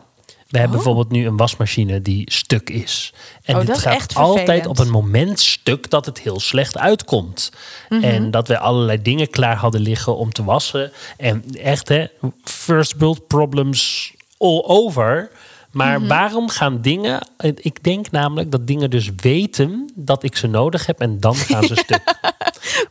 We 0.51 0.57
hebben 0.57 0.75
bijvoorbeeld 0.77 1.11
nu 1.11 1.25
een 1.25 1.37
wasmachine 1.37 2.01
die 2.01 2.31
stuk 2.31 2.69
is. 2.69 3.13
En 3.43 3.55
Oh, 3.55 3.65
dit 3.65 3.77
gaat 3.77 4.15
altijd 4.15 4.67
op 4.67 4.79
een 4.79 4.89
moment 4.89 5.39
stuk 5.39 5.89
dat 5.89 6.05
het 6.05 6.19
heel 6.19 6.39
slecht 6.39 6.77
uitkomt. 6.77 7.51
Mhm. 7.89 8.03
En 8.03 8.31
dat 8.31 8.47
wij 8.47 8.57
allerlei 8.57 9.01
dingen 9.01 9.29
klaar 9.29 9.55
hadden 9.55 9.81
liggen 9.81 10.17
om 10.17 10.31
te 10.31 10.43
wassen. 10.43 10.91
En 11.17 11.43
echt, 11.55 11.87
hè, 11.87 12.05
first 12.43 12.93
world 12.97 13.27
problems 13.27 14.11
all 14.37 14.63
over. 14.65 15.31
Maar 15.71 15.99
Mhm. 15.99 16.07
waarom 16.09 16.49
gaan 16.49 16.81
dingen... 16.81 17.27
Ik 17.55 17.83
denk 17.83 18.11
namelijk 18.11 18.51
dat 18.51 18.67
dingen 18.67 18.89
dus 18.89 19.09
weten 19.15 19.91
dat 19.95 20.23
ik 20.23 20.35
ze 20.37 20.47
nodig 20.47 20.85
heb... 20.85 20.99
en 20.99 21.19
dan 21.19 21.35
gaan 21.35 21.63
ze 21.63 21.75
stuk. 21.85 22.01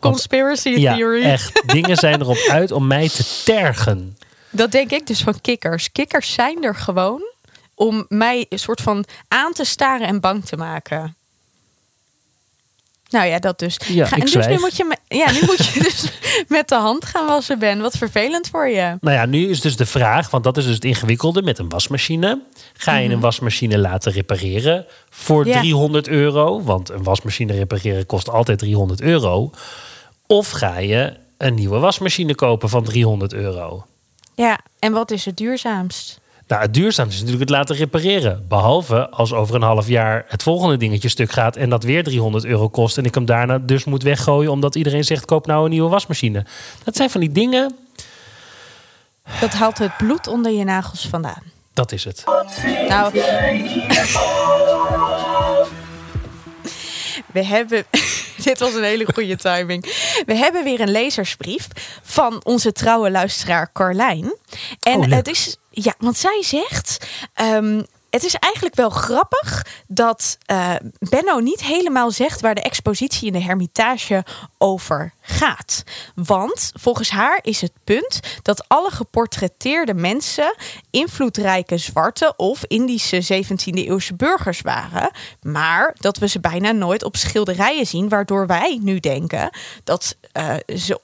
Conspiracy 0.00 0.68
Ja, 0.68 0.94
theory. 0.96 1.22
echt. 1.22 1.62
Dingen 1.66 1.96
zijn 1.96 2.20
erop 2.20 2.46
uit 2.58 2.70
om 2.72 2.86
mij 2.86 3.08
te 3.08 3.42
tergen. 3.44 4.16
Dat 4.50 4.72
denk 4.72 4.90
ik 4.90 5.06
dus 5.06 5.22
van 5.22 5.40
kikkers. 5.40 5.92
Kikkers 5.92 6.32
zijn 6.32 6.62
er 6.64 6.74
gewoon 6.74 7.22
om 7.74 8.04
mij 8.08 8.46
een 8.48 8.58
soort 8.58 8.80
van 8.80 9.04
aan 9.28 9.52
te 9.52 9.64
staren 9.64 10.06
en 10.06 10.20
bang 10.20 10.44
te 10.44 10.56
maken. 10.56 11.16
Nou 13.10 13.26
ja, 13.26 13.38
dat 13.38 13.58
dus. 13.58 13.80
Ja, 13.88 14.06
ik 14.06 14.12
en 14.12 14.20
dus 14.20 14.46
nu 14.46 14.58
moet 14.58 14.76
je, 14.76 14.84
me- 14.84 15.16
ja, 15.16 15.30
nu 15.32 15.40
moet 15.46 15.66
je 15.66 15.80
dus 15.88 16.12
met 16.48 16.68
de 16.68 16.74
hand 16.74 17.04
gaan 17.04 17.26
wassen, 17.26 17.58
Ben. 17.58 17.80
Wat 17.80 17.96
vervelend 17.96 18.48
voor 18.48 18.68
je. 18.68 18.96
Nou 19.00 19.16
ja, 19.16 19.26
nu 19.26 19.48
is 19.48 19.60
dus 19.60 19.76
de 19.76 19.86
vraag, 19.86 20.30
want 20.30 20.44
dat 20.44 20.56
is 20.56 20.64
dus 20.64 20.74
het 20.74 20.84
ingewikkelde 20.84 21.42
met 21.42 21.58
een 21.58 21.68
wasmachine. 21.68 22.40
Ga 22.72 22.96
je 22.96 23.08
een 23.08 23.20
wasmachine 23.20 23.78
laten 23.78 24.12
repareren 24.12 24.86
voor 25.10 25.40
Mhm. 25.40 25.50
Ja. 25.50 25.60
300 25.60 26.08
euro? 26.08 26.62
Want 26.62 26.88
een 26.90 27.02
wasmachine 27.02 27.52
repareren 27.52 28.06
kost 28.06 28.28
altijd 28.28 28.58
300 28.58 29.00
euro. 29.00 29.50
Of 30.26 30.50
ga 30.50 30.78
je 30.78 31.12
een 31.38 31.54
nieuwe 31.54 31.78
wasmachine 31.78 32.34
kopen 32.34 32.68
van 32.68 32.84
300 32.84 33.32
euro? 33.32 33.84
Ja, 34.34 34.58
en 34.78 34.92
wat 34.92 35.10
is 35.10 35.24
het 35.24 35.36
duurzaamst? 35.36 36.20
Nou, 36.50 36.62
het 36.62 36.74
duurzaamste 36.74 37.14
is 37.14 37.20
natuurlijk 37.20 37.50
het 37.50 37.58
laten 37.58 37.76
repareren. 37.76 38.44
Behalve 38.48 39.08
als 39.08 39.32
over 39.32 39.54
een 39.54 39.62
half 39.62 39.88
jaar 39.88 40.24
het 40.28 40.42
volgende 40.42 40.76
dingetje 40.76 41.08
stuk 41.08 41.32
gaat 41.32 41.56
en 41.56 41.70
dat 41.70 41.82
weer 41.82 42.04
300 42.04 42.44
euro 42.44 42.68
kost. 42.68 42.98
En 42.98 43.04
ik 43.04 43.14
hem 43.14 43.24
daarna 43.24 43.58
dus 43.58 43.84
moet 43.84 44.02
weggooien 44.02 44.50
omdat 44.50 44.74
iedereen 44.74 45.04
zegt: 45.04 45.24
koop 45.24 45.46
nou 45.46 45.64
een 45.64 45.70
nieuwe 45.70 45.88
wasmachine. 45.88 46.46
Dat 46.84 46.96
zijn 46.96 47.10
van 47.10 47.20
die 47.20 47.32
dingen. 47.32 47.76
Dat 49.40 49.52
haalt 49.52 49.78
het 49.78 49.96
bloed 49.96 50.26
onder 50.26 50.52
je 50.52 50.64
nagels 50.64 51.06
vandaan. 51.06 51.42
Dat 51.72 51.92
is 51.92 52.04
het. 52.04 52.24
Nou, 52.88 53.12
we 57.32 57.44
hebben. 57.44 57.84
Dit 58.44 58.58
was 58.58 58.74
een 58.74 58.82
hele 58.82 59.06
goede 59.14 59.36
timing. 59.36 59.84
We 60.26 60.34
hebben 60.34 60.64
weer 60.64 60.80
een 60.80 60.90
lezersbrief 60.90 61.66
van 62.02 62.44
onze 62.44 62.72
trouwe 62.72 63.10
luisteraar 63.10 63.72
Carlijn. 63.72 64.36
En 64.80 64.98
Oh, 64.98 65.10
het 65.10 65.28
is. 65.28 65.56
Ja, 65.70 65.94
want 65.98 66.16
zij 66.16 66.42
zegt. 66.42 67.06
ehm, 67.34 67.82
het 68.10 68.24
is 68.24 68.34
eigenlijk 68.34 68.74
wel 68.74 68.90
grappig 68.90 69.66
dat 69.86 70.38
eh, 70.46 70.74
Benno 70.98 71.38
niet 71.38 71.62
helemaal 71.64 72.10
zegt 72.10 72.40
waar 72.40 72.54
de 72.54 72.62
expositie 72.62 73.26
in 73.26 73.32
de 73.32 73.42
Hermitage 73.42 74.24
over 74.58 75.14
gaat. 75.30 75.82
Want 76.14 76.72
volgens 76.74 77.10
haar 77.10 77.38
is 77.42 77.60
het 77.60 77.72
punt 77.84 78.20
dat 78.42 78.68
alle 78.68 78.90
geportretteerde 78.90 79.94
mensen 79.94 80.54
invloedrijke 80.90 81.78
zwarte 81.78 82.34
of 82.36 82.64
Indische 82.66 83.44
17e 83.44 83.74
eeuwse 83.74 84.14
burgers 84.14 84.60
waren. 84.60 85.10
Maar 85.42 85.94
dat 85.98 86.18
we 86.18 86.28
ze 86.28 86.40
bijna 86.40 86.72
nooit 86.72 87.04
op 87.04 87.16
schilderijen 87.16 87.86
zien, 87.86 88.08
waardoor 88.08 88.46
wij 88.46 88.78
nu 88.82 89.00
denken 89.00 89.50
dat, 89.84 90.16
eh, 90.32 90.54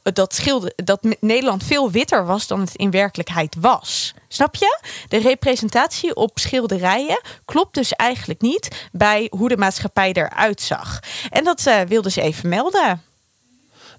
dat, 0.03 0.35
schilder, 0.35 0.73
dat 0.85 1.07
Nederland 1.21 1.65
veel 1.65 1.91
witter 1.91 2.27
was 2.27 2.47
dan 2.47 2.61
het 2.61 2.75
in 2.75 2.91
werkelijkheid 2.91 3.57
was. 3.61 4.15
Snap 4.29 4.55
je? 4.55 4.79
De 5.09 5.19
representatie 5.19 6.15
op 6.17 6.39
schilderijen 6.39 7.21
klopt 7.45 7.75
dus 7.75 7.93
eigenlijk 7.93 8.41
niet 8.41 8.89
bij 8.93 9.31
hoe 9.37 9.49
de 9.49 9.57
maatschappij 9.57 10.13
eruit 10.13 10.61
zag. 10.61 11.01
En 11.31 11.45
dat 11.45 11.67
uh, 11.67 11.81
wilde 11.81 12.11
ze 12.11 12.21
even 12.21 12.49
melden. 12.49 13.03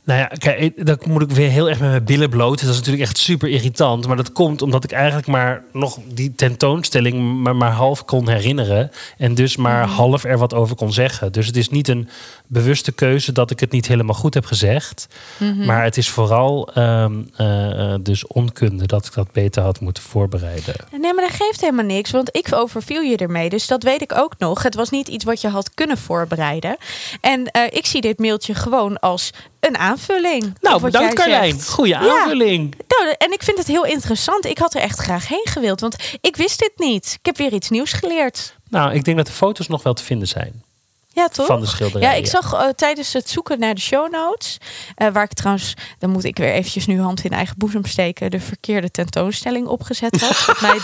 Nou 0.08 0.20
ja, 0.20 0.26
kijk, 0.26 0.86
dan 0.86 0.98
moet 1.06 1.22
ik 1.22 1.32
weer 1.32 1.50
heel 1.50 1.70
erg 1.70 1.80
met 1.80 1.90
mijn 1.90 2.04
billen 2.04 2.30
bloot. 2.30 2.62
Dat 2.62 2.70
is 2.70 2.76
natuurlijk 2.76 3.04
echt 3.04 3.18
super 3.18 3.50
irritant. 3.50 4.08
Maar 4.08 4.16
dat 4.16 4.32
komt 4.32 4.62
omdat 4.62 4.84
ik 4.84 4.92
eigenlijk 4.92 5.28
maar 5.28 5.64
nog 5.74 6.00
die 6.14 6.36
tentoonstelling 6.36 7.42
maar, 7.44 7.56
maar 7.56 7.72
half 7.72 8.06
kon 8.06 8.30
herinneren. 8.30 8.92
En 9.18 9.36
dus 9.36 9.56
maar 9.56 9.88
mhm. 9.88 9.96
half 9.96 10.24
er 10.24 10.38
wat 10.38 10.54
over 10.54 10.76
kon 10.76 10.94
zeggen. 10.94 11.32
Dus 11.32 11.48
het 11.48 11.58
is 11.58 11.70
niet 11.70 11.88
een 11.88 12.10
bewuste 12.46 12.92
keuze 12.92 13.32
dat 13.32 13.52
ik 13.52 13.60
het 13.60 13.72
niet 13.72 13.88
helemaal 13.88 14.16
goed 14.16 14.34
heb 14.34 14.46
gezegd. 14.46 15.08
Mhm. 15.38 15.66
Maar 15.66 15.84
het 15.84 15.98
is 15.98 16.10
vooral 16.10 16.74
ehm, 16.74 17.14
eh, 17.36 17.94
eh, 17.94 18.00
dus 18.02 18.28
onkunde 18.28 18.86
dat 18.86 19.06
ik 19.06 19.14
dat 19.14 19.32
beter 19.32 19.64
had 19.64 19.80
moeten 19.80 20.04
voorbereiden. 20.04 20.76
Nee, 20.92 21.14
maar 21.14 21.26
dat 21.28 21.36
geeft 21.36 21.62
helemaal 21.62 21.86
niks. 21.86 22.12
Want 22.12 22.30
ik 22.32 22.48
overviel 22.54 23.02
je 23.02 23.18
ermee. 23.18 23.50
Dus 23.50 23.68
dat 23.68 23.84
weet 23.84 24.02
ik 24.02 24.14
ook 24.18 24.34
nog. 24.38 24.64
Het 24.64 24.76
was 24.76 24.90
niet 24.90 25.08
iets 25.08 25.24
wat 25.24 25.42
je 25.42 25.48
had 25.48 25.74
kunnen 25.74 25.98
voorbereiden. 25.98 26.78
En 27.22 27.40
uh, 27.40 27.64
ik 27.70 27.86
zie 27.86 28.02
dit 28.02 28.20
mailtje 28.20 28.54
gewoon 28.54 29.00
als 29.00 29.32
een 29.68 29.78
aanvulling. 29.78 30.58
Nou, 30.62 30.82
bedankt 30.82 31.14
Carlijn. 31.14 31.62
Goeie 31.62 31.96
aanvulling. 31.96 32.76
Nou, 32.88 33.16
en 33.18 33.32
ik 33.32 33.44
vind 33.44 33.58
het 33.58 33.68
heel 33.68 33.86
interessant. 33.86 34.46
Ik 34.46 34.58
had 34.58 34.74
er 34.74 34.82
echt 34.82 35.00
graag 35.00 35.28
heen 35.28 35.46
gewild, 35.50 35.80
want 35.80 35.96
ik 36.22 36.36
wist 36.36 36.60
dit 36.60 36.72
niet. 36.76 37.16
Ik 37.20 37.26
heb 37.26 37.38
weer 37.38 37.54
iets 37.54 37.70
nieuws 37.70 37.92
geleerd. 37.92 38.56
Nou, 38.70 38.94
ik 38.94 39.04
denk 39.04 39.18
dat 39.18 39.26
de 39.26 39.32
foto's 39.32 39.68
nog 39.68 39.84
wel 39.84 39.94
te 39.94 40.04
vinden 40.04 40.28
zijn. 40.28 40.64
Ja, 41.08 41.28
toch? 41.28 41.46
Van 41.46 41.60
de 41.60 41.66
schilderij. 41.66 42.10
Ja, 42.10 42.16
ik 42.16 42.28
zag 42.28 42.54
uh, 42.54 42.68
tijdens 42.68 43.14
het 43.14 43.30
zoeken 43.30 43.60
naar 43.60 43.76
de 43.76 43.82
show 43.82 44.12
notes, 44.12 44.58
uh, 44.98 45.08
waar 45.08 45.24
ik 45.24 45.34
trouwens, 45.34 45.74
dan 46.00 46.10
moet 46.10 46.24
ik 46.24 46.38
weer 46.38 46.52
eventjes 46.52 46.86
nu 46.86 47.02
hand 47.02 47.24
in 47.24 47.32
eigen 47.32 47.58
boezem 47.58 47.86
steken, 47.86 48.32
de 48.32 48.40
verkeerde 48.40 48.92
tentoonstelling 48.92 49.68
opgezet 49.68 50.22
had. 50.22 50.46
wat, 50.46 50.62
mij, 50.62 50.80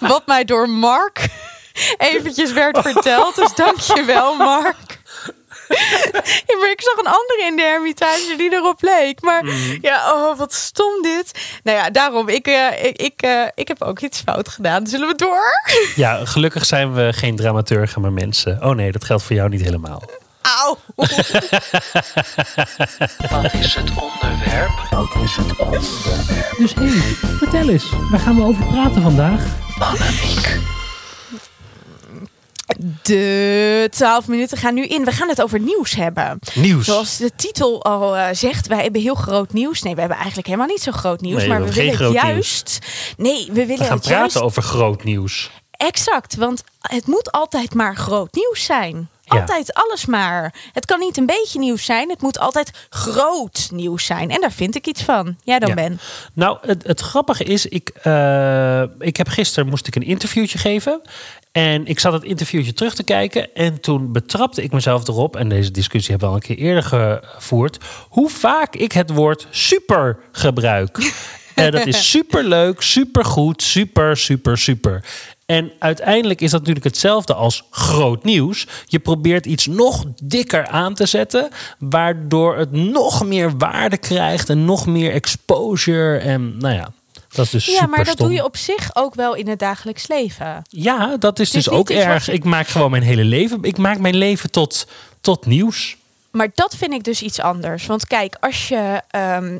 wat 0.10 0.26
mij 0.26 0.44
door 0.44 0.68
Mark 0.68 1.28
eventjes 1.98 2.52
werd 2.52 2.78
verteld. 2.78 3.34
Dus 3.34 3.54
dank 3.54 3.78
je 3.78 4.04
wel, 4.04 4.36
Mark. 4.36 4.99
Ja, 6.48 6.56
maar 6.60 6.70
ik 6.70 6.80
zag 6.80 6.96
een 6.96 7.12
andere 7.12 7.44
in 7.46 7.56
de 7.56 7.62
Hermitage 7.62 8.34
die 8.36 8.52
erop 8.52 8.82
leek. 8.82 9.20
Maar 9.20 9.44
mhm. 9.44 9.78
ja, 9.80 10.12
oh, 10.12 10.38
wat 10.38 10.52
stom 10.52 11.02
dit. 11.02 11.58
Nou 11.62 11.78
ja, 11.78 11.90
daarom, 11.90 12.28
ik, 12.28 12.48
uh, 12.48 12.84
ik, 12.84 12.96
ik, 12.96 13.22
uh, 13.24 13.46
ik 13.54 13.68
heb 13.68 13.82
ook 13.82 14.00
iets 14.00 14.20
fout 14.20 14.48
gedaan. 14.48 14.86
Zullen 14.86 15.08
we 15.08 15.14
door? 15.14 15.52
ja, 15.96 16.24
gelukkig 16.24 16.66
zijn 16.66 16.94
we 16.94 17.12
geen 17.12 17.36
dramaturgen, 17.36 18.00
maar 18.00 18.12
mensen. 18.12 18.58
Oh 18.62 18.74
nee, 18.74 18.92
dat 18.92 19.04
geldt 19.04 19.22
voor 19.22 19.36
jou 19.36 19.48
niet 19.48 19.62
helemaal. 19.62 20.02
Auw. 20.42 20.78
Wat 23.30 23.52
is 23.52 23.74
het 23.74 23.90
onderwerp? 23.90 24.70
Wat 24.90 25.14
is 25.22 25.36
het 25.36 25.56
onderwerp? 25.58 26.54
Dus 26.58 26.74
hé, 26.74 26.86
hey, 26.86 27.14
vertel 27.38 27.68
eens, 27.68 27.90
waar 28.10 28.20
gaan 28.20 28.36
we 28.36 28.42
over 28.42 28.66
praten 28.66 29.02
vandaag? 29.02 29.44
Annemiek. 29.78 30.78
De 33.02 33.88
12 33.90 34.28
minuten 34.28 34.58
gaan 34.58 34.74
nu 34.74 34.86
in. 34.86 35.04
We 35.04 35.12
gaan 35.12 35.28
het 35.28 35.42
over 35.42 35.60
nieuws 35.60 35.94
hebben. 35.94 36.38
Nieuws. 36.54 36.84
Zoals 36.84 37.16
de 37.16 37.30
titel 37.36 37.84
al 37.84 38.16
uh, 38.16 38.28
zegt, 38.32 38.66
wij 38.66 38.82
hebben 38.82 39.00
heel 39.00 39.14
groot 39.14 39.52
nieuws. 39.52 39.82
Nee, 39.82 39.92
we 39.94 40.00
hebben 40.00 40.18
eigenlijk 40.18 40.46
helemaal 40.48 40.68
niet 40.68 40.82
zo 40.82 40.92
groot 40.92 41.20
nieuws. 41.20 41.46
maar 41.46 41.64
we, 41.64 41.72
willen 41.72 42.04
het 42.04 42.12
juist. 42.12 42.78
Nee, 43.16 43.46
we 43.46 43.66
willen 43.66 43.78
we 43.78 43.84
gaan 43.84 44.00
praten 44.00 44.42
over 44.42 44.62
groot 44.62 45.04
nieuws. 45.04 45.50
Exact, 45.70 46.36
want 46.36 46.62
het 46.80 47.06
moet 47.06 47.32
altijd 47.32 47.74
maar 47.74 47.96
groot 47.96 48.34
nieuws 48.34 48.64
zijn. 48.64 49.08
Altijd 49.38 49.74
alles 49.74 50.06
maar. 50.06 50.54
Het 50.72 50.86
kan 50.86 50.98
niet 50.98 51.16
een 51.16 51.26
beetje 51.26 51.58
nieuws 51.58 51.84
zijn. 51.84 52.10
Het 52.10 52.22
moet 52.22 52.38
altijd 52.38 52.70
groot 52.88 53.68
nieuws 53.72 54.04
zijn. 54.04 54.30
En 54.30 54.40
daar 54.40 54.52
vind 54.52 54.74
ik 54.74 54.86
iets 54.86 55.02
van. 55.02 55.36
Jij 55.44 55.58
dan, 55.58 55.74
Ben? 55.74 56.00
Nou, 56.32 56.58
het, 56.60 56.86
het 56.86 57.00
grappige 57.00 57.44
is, 57.44 57.66
ik, 57.66 57.92
uh, 58.04 58.82
ik 58.98 59.16
heb 59.16 59.28
gisteren 59.28 59.68
moest 59.68 59.86
ik 59.86 59.96
een 59.96 60.02
interviewtje 60.02 60.58
geven. 60.58 61.00
En 61.52 61.86
ik 61.86 61.98
zat 61.98 62.12
het 62.12 62.22
interviewtje 62.22 62.72
terug 62.72 62.94
te 62.94 63.02
kijken. 63.02 63.54
En 63.54 63.80
toen 63.80 64.12
betrapte 64.12 64.62
ik 64.62 64.72
mezelf 64.72 65.08
erop. 65.08 65.36
En 65.36 65.48
deze 65.48 65.70
discussie 65.70 66.10
hebben 66.10 66.28
we 66.28 66.34
al 66.34 66.40
een 66.40 66.56
keer 66.56 66.66
eerder 66.66 66.82
gevoerd. 67.22 67.78
Hoe 68.08 68.30
vaak 68.30 68.74
ik 68.74 68.92
het 68.92 69.10
woord 69.10 69.46
super 69.50 70.18
gebruik. 70.32 70.98
en 71.54 71.70
dat 71.70 71.86
is 71.86 72.10
super 72.10 72.44
leuk, 72.44 72.82
super 72.82 73.24
goed, 73.24 73.62
super, 73.62 74.16
super, 74.16 74.58
super. 74.58 75.04
En 75.50 75.72
uiteindelijk 75.78 76.40
is 76.40 76.50
dat 76.50 76.60
natuurlijk 76.60 76.86
hetzelfde 76.86 77.34
als 77.34 77.64
groot 77.70 78.24
nieuws. 78.24 78.66
Je 78.86 78.98
probeert 78.98 79.46
iets 79.46 79.66
nog 79.66 80.04
dikker 80.22 80.66
aan 80.66 80.94
te 80.94 81.06
zetten, 81.06 81.50
waardoor 81.78 82.56
het 82.56 82.72
nog 82.72 83.24
meer 83.24 83.56
waarde 83.58 83.96
krijgt 83.96 84.48
en 84.48 84.64
nog 84.64 84.86
meer 84.86 85.12
exposure. 85.12 86.18
En 86.18 86.58
nou 86.58 86.74
ja, 86.74 86.92
dat 87.28 87.44
is 87.44 87.50
dus 87.50 87.66
ja, 87.66 87.86
maar 87.86 88.04
dat 88.04 88.16
doe 88.16 88.32
je 88.32 88.44
op 88.44 88.56
zich 88.56 88.90
ook 88.94 89.14
wel 89.14 89.34
in 89.34 89.48
het 89.48 89.58
dagelijks 89.58 90.08
leven. 90.08 90.62
Ja, 90.68 91.16
dat 91.16 91.38
is 91.38 91.50
dus 91.50 91.68
ook 91.68 91.90
erg. 91.90 92.28
Ik 92.28 92.44
maak 92.44 92.66
gewoon 92.66 92.90
mijn 92.90 93.02
hele 93.02 93.24
leven. 93.24 93.62
Ik 93.62 93.78
maak 93.78 93.98
mijn 93.98 94.16
leven 94.16 94.50
tot, 94.50 94.86
tot 95.20 95.46
nieuws. 95.46 95.96
Maar 96.30 96.48
dat 96.54 96.76
vind 96.76 96.92
ik 96.92 97.04
dus 97.04 97.22
iets 97.22 97.40
anders. 97.40 97.86
Want 97.86 98.06
kijk, 98.06 98.36
als 98.40 98.68
je, 98.68 99.02
ehm, 99.10 99.58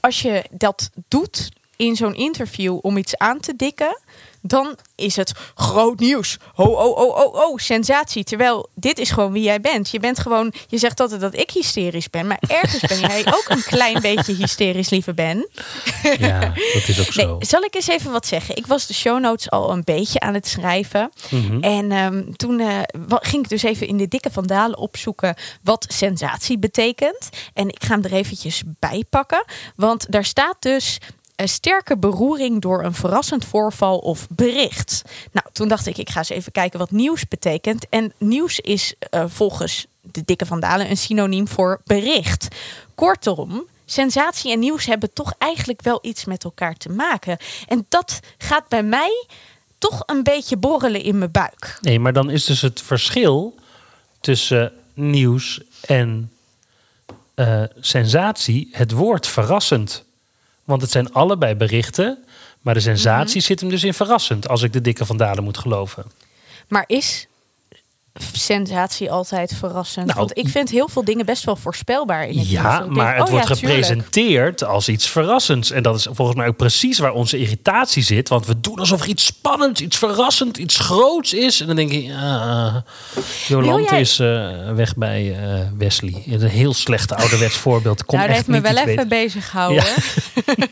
als 0.00 0.22
je 0.22 0.44
dat 0.50 0.90
doet 1.08 1.48
in 1.76 1.96
zo'n 1.96 2.14
interview 2.14 2.78
om 2.80 2.96
iets 2.96 3.16
aan 3.16 3.40
te 3.40 3.56
dikken, 3.56 3.98
dan 4.42 4.76
is 4.94 5.16
het 5.16 5.32
groot 5.54 5.98
nieuws. 5.98 6.38
Oh, 6.54 6.68
oh, 6.68 6.98
oh, 6.98 7.16
oh, 7.16 7.34
oh, 7.34 7.58
sensatie. 7.58 8.24
Terwijl 8.24 8.68
dit 8.74 8.98
is 8.98 9.10
gewoon 9.10 9.32
wie 9.32 9.42
jij 9.42 9.60
bent. 9.60 9.90
Je 9.90 10.00
bent 10.00 10.18
gewoon, 10.18 10.52
je 10.66 10.78
zegt 10.78 11.00
altijd 11.00 11.20
dat 11.20 11.34
ik 11.34 11.50
hysterisch 11.50 12.10
ben, 12.10 12.26
maar 12.26 12.42
ergens 12.46 12.80
ben 12.80 13.00
jij 13.00 13.26
ook 13.26 13.44
een 13.48 13.62
klein 13.62 14.00
beetje 14.00 14.34
hysterisch, 14.34 14.90
lieve 14.90 15.14
Ben. 15.14 15.48
Ja, 16.18 16.40
dat 16.74 16.88
is 16.88 17.00
ook 17.00 17.12
zo. 17.12 17.36
zal 17.40 17.62
ik 17.62 17.74
eens 17.74 17.88
even 17.88 18.12
wat 18.12 18.26
zeggen? 18.26 18.56
Ik 18.56 18.66
was 18.66 18.86
de 18.86 18.94
show 18.94 19.20
notes 19.20 19.50
al 19.50 19.70
een 19.70 19.84
beetje 19.84 20.20
aan 20.20 20.34
het 20.34 20.48
schrijven. 20.48 21.10
Mhm. 21.30 21.60
En 21.60 21.92
ehm, 21.92 22.32
toen 22.32 22.58
uh, 22.58 22.78
ging 23.08 23.42
ik 23.42 23.48
dus 23.48 23.62
even 23.62 23.86
in 23.86 23.96
de 23.96 24.08
dikke 24.08 24.30
vandalen 24.30 24.78
opzoeken 24.78 25.34
wat 25.62 25.86
sensatie 25.88 26.58
betekent. 26.58 27.28
En 27.54 27.68
ik 27.68 27.84
ga 27.84 27.94
hem 27.94 28.04
er 28.04 28.12
eventjes 28.12 28.62
bij 28.66 29.04
pakken. 29.10 29.44
Want 29.76 30.06
daar 30.12 30.24
staat 30.24 30.56
dus 30.58 30.98
een 31.36 31.48
sterke 31.48 31.96
beroering 31.96 32.60
door 32.60 32.84
een 32.84 32.94
verrassend 32.94 33.44
voorval 33.44 33.98
of 33.98 34.26
bericht. 34.28 35.02
Nou, 35.32 35.46
toen 35.52 35.68
dacht 35.68 35.86
ik, 35.86 35.98
ik 35.98 36.10
ga 36.10 36.18
eens 36.18 36.28
even 36.28 36.52
kijken 36.52 36.78
wat 36.78 36.90
nieuws 36.90 37.28
betekent. 37.28 37.88
En 37.88 38.12
nieuws 38.18 38.60
is 38.60 38.94
uh, 39.10 39.24
volgens 39.26 39.86
de 40.00 40.22
dikke 40.24 40.46
vandalen 40.46 40.90
een 40.90 40.96
synoniem 40.96 41.48
voor 41.48 41.80
bericht. 41.84 42.48
Kortom, 42.94 43.62
sensatie 43.84 44.52
en 44.52 44.58
nieuws 44.58 44.86
hebben 44.86 45.12
toch 45.12 45.34
eigenlijk 45.38 45.82
wel 45.82 45.98
iets 46.02 46.24
met 46.24 46.44
elkaar 46.44 46.74
te 46.74 46.88
maken. 46.88 47.38
En 47.68 47.86
dat 47.88 48.20
gaat 48.38 48.68
bij 48.68 48.82
mij 48.82 49.26
toch 49.78 50.02
een 50.06 50.22
beetje 50.22 50.56
borrelen 50.56 51.02
in 51.02 51.18
mijn 51.18 51.30
buik. 51.30 51.78
Nee, 51.80 51.98
maar 51.98 52.12
dan 52.12 52.30
is 52.30 52.44
dus 52.44 52.60
het 52.60 52.80
verschil 52.82 53.54
tussen 54.20 54.72
nieuws 54.94 55.60
en 55.80 56.32
uh, 57.34 57.62
sensatie 57.80 58.68
het 58.72 58.90
woord 58.90 59.26
verrassend. 59.26 60.04
Want 60.72 60.84
het 60.84 60.92
zijn 60.92 61.12
allebei 61.12 61.54
berichten. 61.54 62.24
Maar 62.60 62.74
de 62.74 62.80
sensatie 62.80 63.36
mhm. 63.36 63.46
zit 63.46 63.60
hem 63.60 63.68
dus 63.68 63.84
in 63.84 63.94
verrassend. 63.94 64.48
Als 64.48 64.62
ik 64.62 64.72
de 64.72 64.80
dikke 64.80 65.06
van 65.06 65.16
Dalen 65.16 65.44
moet 65.44 65.58
geloven. 65.58 66.04
Maar 66.68 66.84
is 66.86 67.26
sensatie 68.32 69.10
altijd 69.10 69.54
verrassend. 69.54 70.06
Nou, 70.06 70.18
Want 70.18 70.38
ik 70.38 70.48
vind 70.48 70.70
heel 70.70 70.88
veel 70.88 71.04
dingen 71.04 71.26
best 71.26 71.44
wel 71.44 71.56
voorspelbaar. 71.56 72.28
In 72.28 72.38
het 72.38 72.50
ja, 72.50 72.86
maar 72.88 73.16
het 73.16 73.24
oh 73.24 73.30
wordt 73.30 73.46
gepresenteerd 73.46 74.64
als 74.64 74.88
iets 74.88 75.08
verrassends. 75.08 75.70
En 75.70 75.82
dat 75.82 75.96
is 75.96 76.06
volgens 76.10 76.36
mij 76.36 76.46
ook 76.46 76.56
precies 76.56 76.98
waar 76.98 77.12
onze 77.12 77.38
irritatie 77.38 78.02
zit. 78.02 78.28
Want 78.28 78.46
we 78.46 78.60
doen 78.60 78.78
alsof 78.78 79.00
er 79.00 79.08
iets 79.08 79.24
spannends, 79.24 79.80
iets 79.80 79.98
verrassend, 79.98 80.56
iets 80.56 80.78
groots 80.78 81.32
is. 81.32 81.60
En 81.60 81.66
dan 81.66 81.76
denk 81.76 81.90
ik, 81.90 82.08
uh, 82.08 82.76
Jolante 83.46 83.96
is 83.96 84.18
uh, 84.20 84.72
weg 84.72 84.96
bij 84.96 85.22
uh, 85.22 85.60
Wesley. 85.78 86.22
Een 86.26 86.40
heel 86.40 86.74
slechte 86.74 87.16
ouderwets 87.16 87.56
voorbeeld. 87.56 88.04
Komt 88.04 88.20
nou, 88.20 88.26
dat 88.26 88.36
heeft 88.36 88.48
me 88.48 88.60
wel 88.60 88.86
even 88.86 89.08
bezig 89.08 89.50
gehouden. 89.50 89.84
Ja. 89.84 90.66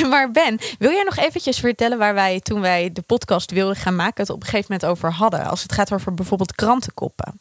maar 0.10 0.30
Ben, 0.30 0.58
wil 0.78 0.90
jij 0.90 1.02
nog 1.02 1.16
eventjes 1.16 1.58
vertellen 1.58 1.98
waar 1.98 2.14
wij 2.14 2.40
toen 2.40 2.60
wij 2.60 2.90
de 2.92 3.02
podcast 3.02 3.50
wilden 3.50 3.76
gaan 3.76 3.96
maken... 3.96 4.22
het 4.22 4.30
op 4.30 4.40
een 4.40 4.48
gegeven 4.48 4.66
moment 4.72 4.90
over 4.90 5.12
hadden? 5.12 5.46
Als 5.46 5.62
het 5.62 5.72
gaat 5.72 5.92
over 5.92 6.14
bijvoorbeeld 6.14 6.45
krantenkoppen. 6.54 7.40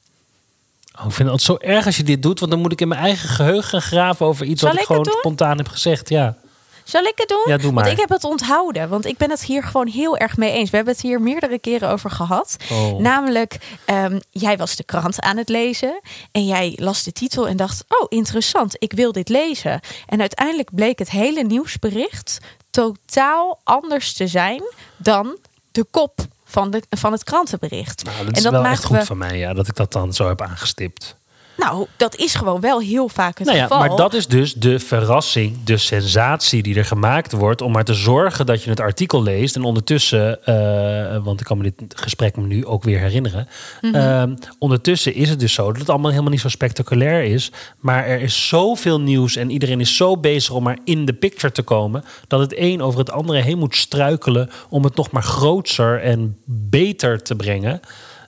Oh, 1.00 1.06
ik 1.06 1.12
vind 1.12 1.30
het 1.30 1.42
zo 1.42 1.58
erg 1.58 1.86
als 1.86 1.98
je 1.98 2.04
dit 2.04 2.22
doet, 2.22 2.40
want 2.40 2.52
dan 2.52 2.62
moet 2.62 2.72
ik 2.72 2.82
in 2.82 2.88
mijn 2.88 3.02
eigen 3.02 3.30
geheugen 3.30 3.82
graven 3.82 4.26
over 4.26 4.46
iets 4.46 4.62
wat 4.62 4.74
ik, 4.74 4.86
gewoon 4.86 5.06
spontaan 5.06 5.58
heb 5.58 5.68
gezegd. 5.68 6.10
Ja. 6.10 6.38
Zal 6.86 7.04
ik 7.04 7.14
het 7.16 7.28
doen? 7.28 7.44
Ja, 7.46 7.58
doe 7.58 7.72
maar. 7.72 7.84
Want 7.84 7.96
ik 7.96 8.02
heb 8.02 8.10
het 8.10 8.24
onthouden. 8.24 8.90
Want 8.90 9.06
ik 9.06 9.18
ben 9.18 9.30
het 9.30 9.44
hier 9.44 9.64
gewoon 9.64 9.88
heel 9.88 10.18
erg 10.18 10.38
mee 10.38 10.52
eens. 10.52 10.70
We 10.70 10.76
hebben 10.76 10.94
het 10.94 11.04
hier 11.04 11.22
meerdere 11.22 11.60
keren 11.60 11.90
over 11.90 12.12
gehad. 12.12 12.58
Oh. 12.72 13.00
Namelijk, 13.00 13.58
um, 13.86 14.20
jij 14.32 14.58
was 14.58 14.76
de 14.76 14.84
krant 14.84 15.22
aan 15.22 15.38
het 15.38 15.50
lezen. 15.50 16.00
En 16.32 16.46
jij 16.46 16.74
las 16.76 17.04
de 17.04 17.12
titel 17.12 17.48
en 17.48 17.58
dacht: 17.58 17.84
Oh, 17.88 18.06
interessant, 18.10 18.76
ik 18.78 18.94
wil 18.94 19.12
dit 19.12 19.30
lezen. 19.30 19.80
En 20.06 20.20
uiteindelijk 20.20 20.76
bleek 20.76 21.00
het 21.00 21.10
hele 21.10 21.44
nieuwsbericht 21.44 22.38
totaal 22.70 23.60
anders 23.64 24.14
te 24.14 24.28
zijn 24.28 24.62
dan 24.98 25.38
de 25.72 25.86
kop 25.92 26.20
van, 26.46 26.72
de, 26.72 26.84
van 26.90 27.12
het 27.12 27.24
krantenbericht. 27.24 28.04
Nou, 28.04 28.26
dat 28.26 28.38
is 28.38 28.44
en 28.44 28.52
dat 28.52 28.62
wel 28.62 28.72
echt 28.72 28.84
goed 28.84 29.04
van 29.04 29.18
mij, 29.18 29.38
ja, 29.38 29.54
dat 29.54 29.68
ik 29.68 29.76
dat 29.76 29.92
dan 29.92 30.14
zo 30.14 30.28
heb 30.28 30.42
aangestipt. 30.42 31.16
Nou, 31.58 31.86
dat 31.98 32.16
is 32.16 32.36
gewoon 32.36 32.62
wel 32.62 32.80
heel 32.80 33.10
vaak 33.10 33.38
het 33.38 33.48
Nou 33.48 33.58
ja, 33.60 33.64
geval. 33.64 33.80
maar 33.80 33.96
dat 33.98 34.14
is 34.14 34.28
dus 34.28 34.54
de 34.54 34.80
verrassing, 34.80 35.64
de 35.64 35.78
sensatie 35.78 36.64
die 36.64 36.76
er 36.76 36.86
gemaakt 36.86 37.32
wordt. 37.32 37.62
om 37.62 37.72
maar 37.72 37.84
te 37.84 37.94
zorgen 37.94 38.46
dat 38.46 38.64
je 38.64 38.70
het 38.70 38.80
artikel 38.80 39.24
leest. 39.24 39.56
En 39.56 39.64
ondertussen, 39.64 40.44
eh, 40.46 41.24
want 41.24 41.40
ik 41.40 41.46
kan 41.46 41.58
me 41.58 41.64
dit 41.64 42.00
gesprek 42.00 42.36
me 42.38 42.46
nu 42.46 42.66
ook 42.66 42.84
weer 42.84 43.00
herinneren. 43.00 43.48
Mhm. 43.82 43.96
eh, 43.96 44.24
ondertussen 44.60 45.14
is 45.14 45.30
het 45.30 45.40
dus 45.40 45.54
zo 45.54 45.68
dat 45.72 45.78
het 45.80 45.90
allemaal 45.90 46.10
helemaal 46.12 46.32
niet 46.32 46.40
zo 46.42 46.50
spectaculair 46.50 47.24
is. 47.24 47.52
Maar 47.80 48.06
er 48.06 48.22
is 48.22 48.48
zoveel 48.48 49.00
nieuws 49.02 49.36
en 49.36 49.50
iedereen 49.50 49.80
is 49.80 49.96
zo 49.98 50.18
bezig 50.18 50.54
om 50.54 50.64
maar 50.64 50.78
in 50.84 51.06
de 51.06 51.14
picture 51.14 51.52
te 51.54 51.62
komen. 51.62 52.04
dat 52.28 52.40
het 52.40 52.54
een 52.58 52.82
over 52.82 53.00
het 53.00 53.12
andere 53.12 53.40
heen 53.42 53.58
moet 53.58 53.76
struikelen. 53.76 54.50
om 54.70 54.84
het 54.84 54.96
nog 54.96 55.12
maar 55.12 55.24
groter 55.24 56.02
en 56.02 56.38
beter 56.46 57.22
te 57.24 57.36
brengen. 57.36 57.80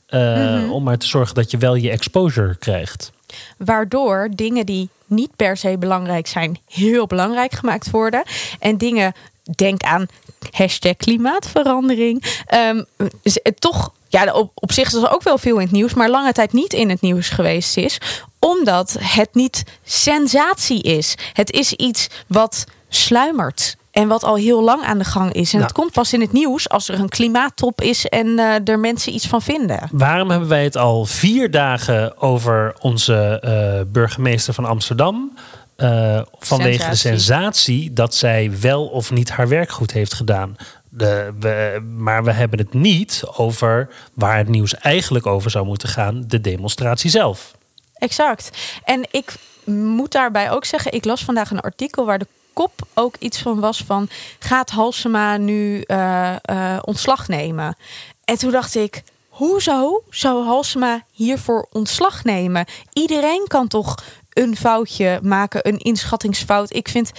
Eh, 0.07 0.35
Mhm. 0.37 0.69
Om 0.71 0.83
maar 0.83 0.97
te 0.97 1.07
zorgen 1.07 1.35
dat 1.35 1.51
je 1.51 1.57
wel 1.57 1.75
je 1.75 1.89
exposure 1.89 2.55
krijgt. 2.55 3.11
Waardoor 3.57 4.29
dingen 4.35 4.65
die 4.65 4.89
niet 5.05 5.35
per 5.35 5.57
se 5.57 5.77
belangrijk 5.77 6.27
zijn, 6.27 6.59
heel 6.67 7.07
belangrijk 7.07 7.53
gemaakt 7.53 7.89
worden. 7.89 8.23
En 8.59 8.77
dingen, 8.77 9.13
denk 9.55 9.81
aan 9.81 10.07
hashtag 10.51 10.97
klimaatverandering. 10.97 12.41
ehm, 12.45 12.83
het 13.23 13.61
toch, 13.61 13.91
ja, 14.07 14.33
op, 14.33 14.51
op 14.53 14.71
zich 14.71 14.87
is 14.87 14.93
er 14.93 15.11
ook 15.11 15.23
wel 15.23 15.37
veel 15.37 15.55
in 15.55 15.61
het 15.61 15.71
nieuws, 15.71 15.93
maar 15.93 16.09
lange 16.09 16.31
tijd 16.31 16.53
niet 16.53 16.73
in 16.73 16.89
het 16.89 17.01
nieuws 17.01 17.29
geweest 17.29 17.77
is. 17.77 17.97
Omdat 18.39 18.95
het 18.99 19.33
niet 19.33 19.63
sensatie 19.83 20.81
is. 20.81 21.15
Het 21.33 21.51
is 21.51 21.73
iets 21.73 22.07
wat 22.27 22.65
sluimert. 22.89 23.75
En 23.97 24.07
wat 24.07 24.23
al 24.23 24.35
heel 24.35 24.63
lang 24.63 24.83
aan 24.83 24.97
de 24.97 25.03
gang 25.03 25.33
is. 25.33 25.53
En 25.53 25.59
Nou. 25.59 25.63
het 25.63 25.71
komt 25.71 25.91
pas 25.91 26.13
in 26.13 26.21
het 26.21 26.31
nieuws 26.31 26.69
als 26.69 26.89
er 26.89 26.99
een 26.99 27.09
klimaattop 27.09 27.81
is 27.81 28.05
en 28.05 28.39
eh, 28.39 28.67
er 28.67 28.79
mensen 28.79 29.13
iets 29.13 29.27
van 29.27 29.41
vinden. 29.41 29.89
Waarom 29.91 30.29
hebben 30.29 30.49
wij 30.49 30.63
het 30.63 30.77
al 30.77 31.05
vier 31.05 31.51
dagen 31.51 32.21
over 32.21 32.75
onze 32.79 33.39
eh, 33.41 33.91
burgemeester 33.91 34.53
van 34.53 34.65
Amsterdam? 34.65 35.37
Eh, 35.75 36.21
vanwege 36.39 36.89
de 36.89 36.95
Sensatie. 36.95 37.09
sensatie 37.09 37.93
dat 37.93 38.15
zij 38.15 38.51
wel 38.61 38.85
of 38.85 39.11
niet 39.11 39.29
haar 39.29 39.47
werk 39.47 39.69
goed 39.69 39.91
heeft 39.91 40.13
gedaan. 40.13 40.55
De, 40.89 41.33
we, 41.39 41.81
maar 41.97 42.23
we 42.23 42.31
hebben 42.31 42.59
het 42.59 42.73
niet 42.73 43.23
over 43.35 43.89
waar 44.13 44.37
het 44.37 44.47
nieuws 44.47 44.75
eigenlijk 44.75 45.25
over 45.25 45.51
zou 45.51 45.65
moeten 45.65 45.89
gaan: 45.89 46.23
de 46.27 46.41
demonstratie 46.41 47.09
zelf. 47.09 47.55
Exact. 47.93 48.49
En 48.83 49.05
ik 49.11 49.33
moet 49.65 50.11
daarbij 50.11 50.51
ook 50.51 50.65
zeggen, 50.65 50.91
ik 50.91 51.05
las 51.05 51.23
vandaag 51.23 51.51
een 51.51 51.59
artikel 51.59 52.05
waar 52.05 52.19
de 52.19 52.27
kop 52.57 52.87
ook 52.93 53.15
iets 53.19 53.37
van 53.41 53.59
was 53.59 53.83
van 53.85 54.09
gaat 54.39 54.69
Halsema 54.69 55.37
nu 55.37 55.81
eh, 55.81 56.35
eh, 56.41 56.79
ontslag 56.81 57.27
nemen? 57.27 57.75
En 58.23 58.37
toen 58.37 58.51
dacht 58.51 58.75
ik, 58.75 59.03
hoezo 59.27 60.03
zou 60.09 60.45
Halsema 60.45 61.05
hiervoor 61.11 61.67
ontslag 61.71 62.23
nemen? 62.23 62.65
Iedereen 62.93 63.43
kan 63.47 63.67
toch 63.67 64.03
een 64.33 64.57
foutje 64.57 65.19
maken, 65.23 65.67
een 65.67 65.77
inschattingsfout. 65.77 66.75
Ik 66.75 66.87
vind 66.87 67.11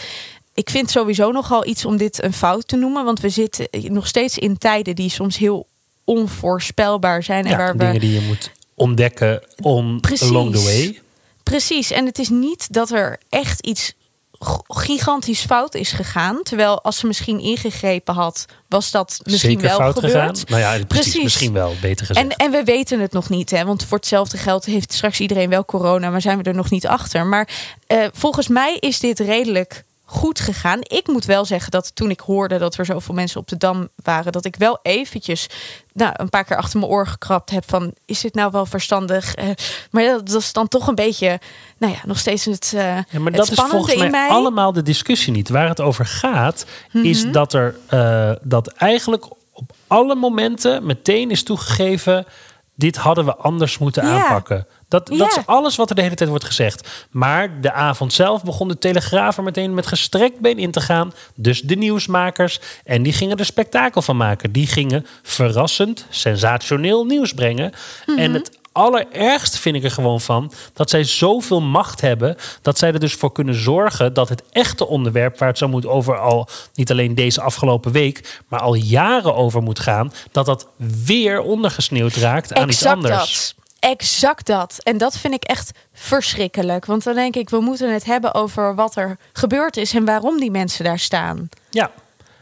ik 0.55 0.71
vind 0.71 0.91
sowieso 0.91 1.31
nogal 1.33 1.67
iets 1.67 1.85
om 1.85 1.97
dit 1.97 2.23
een 2.23 2.33
fout 2.33 2.69
te 2.69 2.77
noemen. 2.77 3.05
Want 3.05 3.21
we 3.21 3.29
zitten 3.29 3.69
nog 3.73 4.07
steeds 4.07 4.39
in 4.39 4.59
tijden 4.59 4.95
die 4.95 5.11
soms 5.11 5.37
heel 5.37 5.67
onvoorspelbaar 6.05 7.23
zijn. 7.23 7.45
En 7.45 7.51
Ja, 7.51 7.57
waar 7.57 7.73
we 7.73 7.79
dingen 7.79 8.01
die 8.01 8.13
je 8.13 8.21
moet 8.21 8.53
ontdekken 8.75 9.43
on, 9.61 10.01
Precies. 10.01 10.29
along 10.29 10.55
the 10.55 10.63
way. 10.63 11.01
Precies, 11.43 11.91
en 11.91 12.07
het 12.07 12.19
is 12.19 12.29
niet 12.29 12.73
dat 12.73 12.91
er 12.91 13.19
echt 13.29 13.67
iets 13.67 13.95
gigantisch 14.69 15.41
fout 15.45 15.75
is 15.75 15.93
gegaan. 15.93 16.43
Terwijl 16.43 16.83
als 16.83 16.97
ze 16.99 17.07
misschien 17.07 17.41
ingegrepen 17.41 18.15
had, 18.15 18.45
was 18.69 18.91
dat 18.91 19.21
misschien 19.25 19.51
Zeker 19.51 19.69
wel 19.69 19.79
fout 19.79 19.95
gebeurd. 19.95 20.13
gegaan. 20.13 20.35
Nou 20.47 20.61
ja, 20.61 20.71
precies, 20.71 20.87
Precies. 20.87 21.23
misschien 21.23 21.53
wel, 21.53 21.75
beter 21.81 22.07
gezegd. 22.07 22.27
En, 22.27 22.37
en 22.37 22.51
we 22.51 22.65
weten 22.65 23.01
het 23.01 23.13
nog 23.13 23.29
niet, 23.29 23.51
hè? 23.51 23.65
want 23.65 23.85
voor 23.85 23.99
hetzelfde 23.99 24.37
geld 24.37 24.65
heeft 24.65 24.93
straks 24.93 25.21
iedereen 25.21 25.49
wel 25.51 25.65
corona, 25.65 26.11
maar 26.11 26.21
zijn 26.21 26.39
we 26.39 26.45
er 26.45 26.55
nog 26.55 26.71
niet 26.71 26.87
achter. 26.87 27.27
Maar 27.27 27.49
eh, 27.87 28.05
volgens 28.13 28.49
mij 28.49 28.77
is 28.81 28.99
dit 28.99 29.19
redelijk 29.19 29.85
goed 30.11 30.41
gegaan. 30.41 30.79
Ik 30.83 31.07
moet 31.07 31.25
wel 31.25 31.45
zeggen 31.45 31.71
dat 31.71 31.95
toen 31.95 32.11
ik 32.11 32.21
hoorde 32.21 32.59
dat 32.59 32.75
er 32.77 32.85
zoveel 32.85 33.15
mensen 33.15 33.41
op 33.41 33.49
de 33.49 33.57
dam 33.57 33.89
waren, 34.03 34.33
dat 34.33 34.45
ik 34.45 34.57
wel 34.57 34.79
eventjes 34.83 35.47
nou, 35.93 36.13
een 36.17 36.29
paar 36.29 36.45
keer 36.45 36.57
achter 36.57 36.79
mijn 36.79 36.91
oor 36.93 37.07
gekrapt 37.07 37.51
heb 37.51 37.65
van 37.67 37.95
is 38.07 38.21
dit 38.21 38.35
nou 38.35 38.51
wel 38.51 38.67
verstandig? 38.67 39.35
Eh, 39.35 39.47
maar 39.91 40.05
dat, 40.05 40.27
dat 40.27 40.41
is 40.41 40.53
dan 40.53 40.69
toch 40.69 40.87
een 40.87 40.95
beetje, 40.95 41.39
nou 41.79 41.93
ja, 41.93 41.99
nog 42.05 42.19
steeds 42.19 42.45
het, 42.45 42.71
Ja, 42.75 43.05
maar 43.21 43.33
dat 43.33 43.51
is 43.51 43.59
volgens 43.61 43.95
mij, 43.97 44.05
in 44.05 44.11
mij. 44.11 44.29
allemaal 44.29 44.73
de 44.73 44.83
discussie 44.83 45.33
niet. 45.33 45.49
Waar 45.49 45.69
het 45.69 45.81
over 45.81 46.07
gaat, 46.07 46.67
Mhm. 46.93 47.05
is 47.05 47.31
dat 47.31 47.53
er 47.53 47.77
eh, 47.87 48.31
dat 48.43 48.67
eigenlijk 48.69 49.27
op 49.53 49.73
alle 49.87 50.15
momenten 50.15 50.87
meteen 50.87 51.31
is 51.31 51.43
toegegeven. 51.43 52.27
Dit 52.75 52.97
hadden 52.97 53.25
we 53.25 53.37
anders 53.37 53.79
moeten 53.79 54.07
Ja. 54.07 54.23
aanpakken. 54.23 54.67
Dat, 54.89 55.07
dat 55.07 55.37
is 55.37 55.47
alles 55.47 55.77
wat 55.77 55.91
er 55.91 55.97
de 55.97 56.03
hele 56.03 56.15
tijd 56.15 56.29
wordt 56.31 56.45
gezegd. 56.45 57.07
Maar 57.11 57.61
de 57.61 57.73
avond 57.73 58.13
zelf 58.13 58.45
begon 58.45 58.69
de 58.69 58.79
Telegraaf 58.79 59.37
er 59.37 59.43
meteen 59.43 59.75
met 59.75 59.87
gestrekt 59.87 60.41
been 60.41 60.59
in 60.59 60.71
te 60.71 60.81
gaan. 60.81 61.13
Dus 61.35 61.63
de 61.63 61.77
nieuwsmakers. 61.77 62.61
En 62.85 63.03
die 63.03 63.13
gingen 63.13 63.39
er 63.39 63.45
spektakel 63.45 64.03
van 64.03 64.17
maken. 64.17 64.53
Die 64.53 64.67
gingen 64.67 65.07
verrassend, 65.23 66.07
sensationeel 66.09 67.05
nieuws 67.05 67.33
brengen. 67.33 67.73
Mhm. 68.07 68.19
En 68.19 68.33
het 68.35 68.59
allerergste 68.73 69.59
vind 69.59 69.77
ik 69.77 69.85
er 69.85 69.91
gewoon 69.91 70.21
van 70.21 70.53
dat 70.73 70.91
zij 70.91 71.05
zoveel 71.05 71.61
macht 71.61 72.01
hebben 72.01 72.37
dat 72.63 72.79
zij 72.79 72.93
er 72.93 73.01
dus 73.01 73.15
voor 73.15 73.33
kunnen 73.33 73.55
zorgen 73.55 74.13
dat 74.15 74.29
het 74.29 74.43
echte 74.53 74.87
onderwerp 74.87 75.39
waar 75.39 75.49
het 75.49 75.59
zo 75.59 75.69
moet 75.69 75.87
over 75.87 76.19
al 76.19 76.49
niet 76.75 76.91
alleen 76.91 77.15
deze 77.15 77.41
afgelopen 77.41 77.93
week, 77.93 78.43
maar 78.49 78.61
al 78.61 78.75
jaren 78.75 79.35
over 79.35 79.63
moet 79.63 79.79
gaan, 79.79 80.13
dat 80.33 80.47
dat 80.47 80.67
weer 81.05 81.41
ondergesneeuwd 81.41 82.15
raakt 82.15 82.55
aan 82.55 82.69
iets 82.69 82.87
anders. 82.87 83.55
dat. 83.57 83.58
Exact 83.81 84.47
dat. 84.47 84.77
En 84.83 84.99
dat 84.99 85.19
vind 85.19 85.35
ik 85.35 85.43
echt 85.45 85.71
verschrikkelijk. 85.93 86.85
Want 86.85 87.05
dan 87.05 87.15
denk 87.15 87.37
ik, 87.37 87.51
we 87.51 87.61
moeten 87.61 87.93
het 87.93 88.05
hebben 88.05 88.35
over 88.35 88.75
wat 88.75 88.97
er 88.97 89.19
gebeurd 89.33 89.77
is 89.77 89.95
en 89.95 90.05
waarom 90.05 90.41
die 90.41 90.51
mensen 90.51 90.85
daar 90.85 90.99
staan. 90.99 91.49
Ja, 91.71 91.91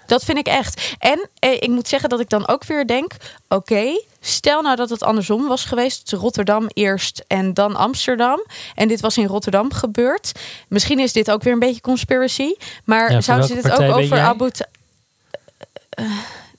Dat 0.07 0.25
vind 0.25 0.38
ik 0.38 0.46
echt. 0.46 0.94
En 0.99 1.29
eh, 1.38 1.53
ik 1.53 1.68
moet 1.68 1.88
zeggen 1.88 2.09
dat 2.09 2.20
ik 2.20 2.29
dan 2.29 2.49
ook 2.49 2.64
weer 2.64 2.87
denk: 2.87 3.12
oké, 3.49 4.01
stel 4.20 4.62
nou 4.62 4.77
dat 4.77 4.90
het 4.90 5.03
andersom 5.03 5.46
was 5.49 5.64
geweest. 5.64 6.12
Rotterdam 6.12 6.66
eerst 6.68 7.25
en 7.27 7.55
dan 7.55 7.77
Amsterdam. 7.77 8.44
En 8.75 8.88
dit 8.88 9.01
was 9.01 9.16
in 9.18 9.27
Rotterdam 9.27 9.72
gebeurd. 9.72 10.33
Misschien 10.68 10.99
is 10.99 11.12
dit 11.12 11.31
ook 11.31 11.42
weer 11.42 11.53
een 11.53 11.59
beetje 11.59 11.81
conspiracy. 11.81 12.55
Maar 12.85 13.12
Ja, 13.12 13.20
zouden 13.20 13.49
ze 13.49 13.55
dit 13.55 13.70
ook 13.70 13.96
over? 13.96 14.18
Abu. 14.20 14.51
Ta- 14.51 14.66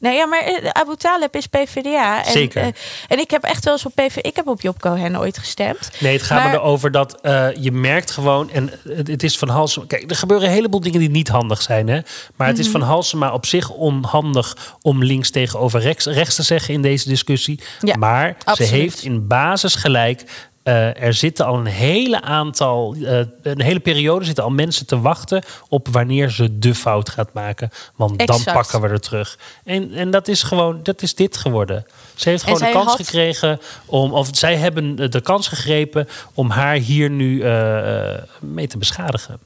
Nee, 0.08 0.16
ja, 0.18 0.26
maar 0.26 0.40
eh, 0.42 0.70
Abu 0.72 0.96
Talib 0.96 1.36
is 1.36 1.48
PvdA. 1.48 2.26
En, 2.26 2.32
Zeker. 2.32 2.62
eh, 2.62 2.68
en 3.08 3.20
ik 3.20 3.32
heb 3.32 3.44
echt 3.44 3.64
wel 3.64 3.74
eens 3.74 3.86
op 3.86 3.92
PV. 3.96 4.16
Ik 4.16 4.36
heb 4.36 4.48
op 4.48 4.62
Job 4.62 4.80
Cohen 4.80 5.20
ooit 5.20 5.38
gestemd. 5.38 5.90
nee, 6.00 6.14
het 6.14 6.22
gaat 6.22 6.40
Maar- 6.44 6.50
me 6.52 6.56
erover 6.58 6.92
dat 6.92 7.22
eh, 7.22 7.48
je 7.60 7.72
merkt 7.72 8.12
gewoon, 8.12 8.52
en 8.52 8.72
het, 8.90 9.08
het 9.08 9.24
is 9.24 9.38
van 9.38 9.50
Halsema. 9.50 9.86
Kijk, 9.88 10.10
er 10.10 10.16
gebeuren 10.16 10.48
een 10.48 10.54
heleboel 10.54 10.80
dingen 10.80 11.00
die 11.00 11.10
niet 11.10 11.28
handig 11.28 11.62
zijn, 11.62 11.88
hè? 11.88 12.00
Maar 12.36 12.48
het 12.48 12.60
is 12.60 12.68
Mhm. 12.70 12.78
van 12.80 12.88
Halsema 12.88 13.34
op 13.34 13.46
zich 13.46 13.70
onhandig 13.70 14.76
om 14.82 15.04
links 15.04 15.30
tegenover 15.30 15.80
rechts, 15.82 16.06
rechts 16.06 16.36
te 16.36 16.44
zeggen 16.44 16.74
in 16.74 16.82
deze 16.82 17.08
discussie. 17.10 17.60
Ja, 17.80 17.96
maar 17.98 18.36
absoluut. 18.44 18.70
ze 18.72 18.76
heeft 18.76 19.04
in 19.04 19.28
basis 19.28 19.76
gelijk. 19.76 20.24
Eh, 20.68 21.02
er 21.02 21.14
zitten 21.14 21.46
al 21.46 21.58
een 21.58 21.66
hele 21.66 22.22
aantal, 22.22 22.96
eh, 23.06 23.20
een 23.42 23.62
hele 23.62 23.80
periode 23.80 24.26
zitten 24.26 24.44
al 24.44 24.50
mensen 24.50 24.86
te 24.86 25.00
wachten 25.00 25.44
op 25.70 25.88
wanneer 25.88 26.30
ze 26.30 26.60
de 26.60 26.76
fout 26.76 27.10
gaat 27.10 27.34
maken. 27.34 27.70
Want 27.96 28.28
dan 28.28 28.44
pakken 28.44 28.82
we 28.82 28.88
er 28.88 29.00
terug. 29.00 29.38
En, 29.64 29.94
en 29.94 30.12
dat 30.12 30.28
is 30.28 30.44
gewoon, 30.44 30.80
dat 30.84 31.02
is 31.02 31.16
dit 31.16 31.38
geworden. 31.38 31.86
Ze 32.16 32.30
heeft 32.30 32.44
gewoon 32.44 32.60
de 32.60 32.70
kans 32.72 32.86
had- 32.86 32.96
gekregen 32.96 33.60
om, 33.86 34.14
of 34.14 34.30
zij 34.32 34.56
hebben 34.56 35.12
de 35.12 35.22
kans 35.22 35.48
gegrepen 35.48 36.08
om 36.34 36.50
haar 36.50 36.76
hier 36.76 37.10
nu 37.10 37.42
eh, 37.42 38.22
mee 38.40 38.68
te 38.68 38.78
beschadigen. 38.78 39.40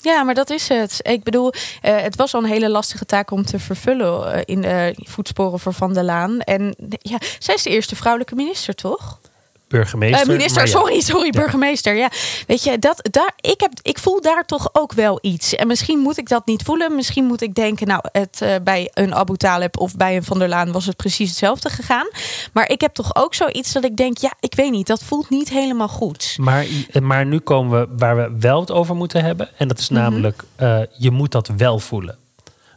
Ja, 0.00 0.22
maar 0.22 0.34
dat 0.34 0.50
is 0.50 0.68
het. 0.68 0.98
Ik 1.02 1.22
bedoel, 1.22 1.52
het 1.80 2.16
was 2.16 2.34
al 2.34 2.42
een 2.42 2.48
hele 2.48 2.70
lastige 2.70 3.06
taak 3.06 3.30
om 3.30 3.44
te 3.44 3.58
vervullen 3.58 4.44
in 4.44 4.60
de 4.60 4.94
voetsporen 4.96 5.58
voor 5.58 5.74
Van 5.74 5.92
der 5.92 6.04
Laan. 6.04 6.40
En 6.40 6.74
ja, 6.88 7.18
zij 7.38 7.54
is 7.54 7.62
de 7.62 7.70
eerste 7.70 7.96
vrouwelijke 7.96 8.34
minister, 8.34 8.74
toch? 8.74 9.20
Burgemeester. 9.72 10.20
Eh, 10.20 10.26
minister, 10.26 10.68
sorry, 10.68 11.00
sorry, 11.00 11.30
burgemeester. 11.30 11.96
Ja, 11.96 12.10
weet 12.46 12.64
je, 12.64 12.78
dat, 12.78 13.08
daar, 13.10 13.32
ik, 13.40 13.60
heb, 13.60 13.72
ik 13.82 13.98
voel 13.98 14.20
daar 14.20 14.44
toch 14.44 14.68
ook 14.72 14.92
wel 14.92 15.18
iets. 15.22 15.54
En 15.54 15.66
misschien 15.66 15.98
moet 15.98 16.18
ik 16.18 16.28
dat 16.28 16.46
niet 16.46 16.62
voelen. 16.62 16.94
Misschien 16.94 17.24
moet 17.24 17.42
ik 17.42 17.54
denken, 17.54 17.86
nou, 17.86 18.00
het, 18.12 18.40
eh, 18.42 18.54
bij 18.64 18.90
een 18.94 19.14
Abu 19.14 19.36
Talib 19.36 19.78
of 19.78 19.96
bij 19.96 20.16
een 20.16 20.24
Van 20.24 20.38
der 20.38 20.48
Laan 20.48 20.72
was 20.72 20.86
het 20.86 20.96
precies 20.96 21.28
hetzelfde 21.28 21.70
gegaan. 21.70 22.08
Maar 22.52 22.70
ik 22.70 22.80
heb 22.80 22.94
toch 22.94 23.16
ook 23.16 23.34
zoiets 23.34 23.72
dat 23.72 23.84
ik 23.84 23.96
denk, 23.96 24.18
ja, 24.18 24.32
ik 24.40 24.54
weet 24.54 24.70
niet, 24.70 24.86
dat 24.86 25.02
voelt 25.02 25.30
niet 25.30 25.48
helemaal 25.50 25.88
goed. 25.88 26.36
Maar, 26.40 26.66
maar 27.02 27.26
nu 27.26 27.38
komen 27.38 27.80
we 27.80 27.94
waar 27.96 28.16
we 28.16 28.36
wel 28.40 28.60
het 28.60 28.70
over 28.70 28.96
moeten 28.96 29.24
hebben. 29.24 29.48
En 29.56 29.68
dat 29.68 29.78
is 29.78 29.88
namelijk, 29.88 30.42
eh, 30.56 30.80
je 30.98 31.10
moet 31.10 31.32
dat 31.32 31.50
wel 31.56 31.78
voelen. 31.78 32.18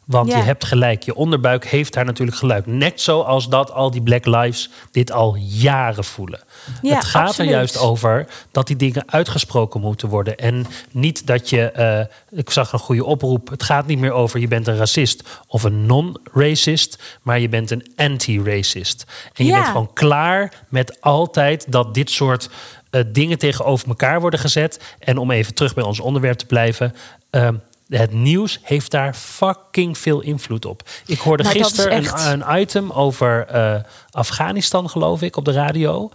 Want 0.05 0.29
Ja. 0.31 0.37
je 0.37 0.43
hebt 0.43 0.65
gelijk, 0.65 1.03
je 1.03 1.15
onderbuik 1.15 1.65
heeft 1.67 1.93
daar 1.93 2.05
natuurlijk 2.05 2.37
gelijk. 2.37 2.65
Net 2.65 3.01
zoals 3.01 3.49
dat 3.49 3.71
al 3.71 3.91
die 3.91 4.01
Black 4.01 4.25
Lives 4.25 4.69
dit 4.91 5.11
al 5.11 5.35
jaren 5.35 6.03
voelen. 6.03 6.39
Ja, 6.81 6.95
het 6.95 7.05
gaat 7.05 7.27
absoluut. 7.27 7.49
er 7.51 7.55
juist 7.57 7.77
over 7.77 8.27
dat 8.51 8.67
die 8.67 8.75
dingen 8.75 9.03
uitgesproken 9.11 9.81
moeten 9.81 10.09
worden. 10.09 10.37
En 10.37 10.65
niet 10.91 11.27
dat 11.27 11.49
je, 11.49 11.71
eh, 11.71 12.39
ik 12.39 12.49
zag 12.49 12.71
een 12.73 12.79
goede 12.79 13.05
oproep, 13.05 13.49
het 13.49 13.63
gaat 13.63 13.85
niet 13.87 13.99
meer 13.99 14.11
over 14.11 14.39
je 14.39 14.47
bent 14.47 14.67
een 14.67 14.77
racist 14.77 15.23
of 15.47 15.63
een 15.63 15.85
non-racist, 15.85 17.17
maar 17.21 17.39
je 17.39 17.49
bent 17.49 17.71
een 17.71 17.91
anti-racist. 17.95 19.05
En 19.33 19.45
je 19.45 19.51
Ja. 19.51 19.57
bent 19.57 19.67
gewoon 19.71 19.93
klaar 19.93 20.53
met 20.69 21.01
altijd 21.01 21.71
dat 21.71 21.93
dit 21.93 22.09
soort 22.09 22.49
eh, 22.89 23.01
dingen 23.07 23.37
tegenover 23.37 23.87
elkaar 23.87 24.21
worden 24.21 24.39
gezet. 24.39 24.95
En 24.99 25.17
om 25.17 25.31
even 25.31 25.53
terug 25.53 25.73
bij 25.73 25.83
ons 25.83 25.99
onderwerp 25.99 26.37
te 26.37 26.45
blijven. 26.45 26.93
ehm, 27.29 27.55
het 27.87 28.11
nieuws 28.13 28.59
heeft 28.61 28.91
daar 28.91 29.13
fucking 29.13 29.97
veel 29.97 30.21
invloed 30.21 30.65
op. 30.65 30.81
Ik 31.05 31.19
hoorde 31.19 31.43
is 31.43 31.49
gisteren 31.49 31.91
echt- 31.91 32.25
een, 32.25 32.49
een 32.49 32.59
item 32.61 32.91
over 32.91 33.45
eh, 33.47 33.75
Afghanistan, 34.11 34.89
geloof 34.89 35.21
ik, 35.21 35.35
op 35.35 35.45
de 35.45 35.51
radio. 35.51 36.09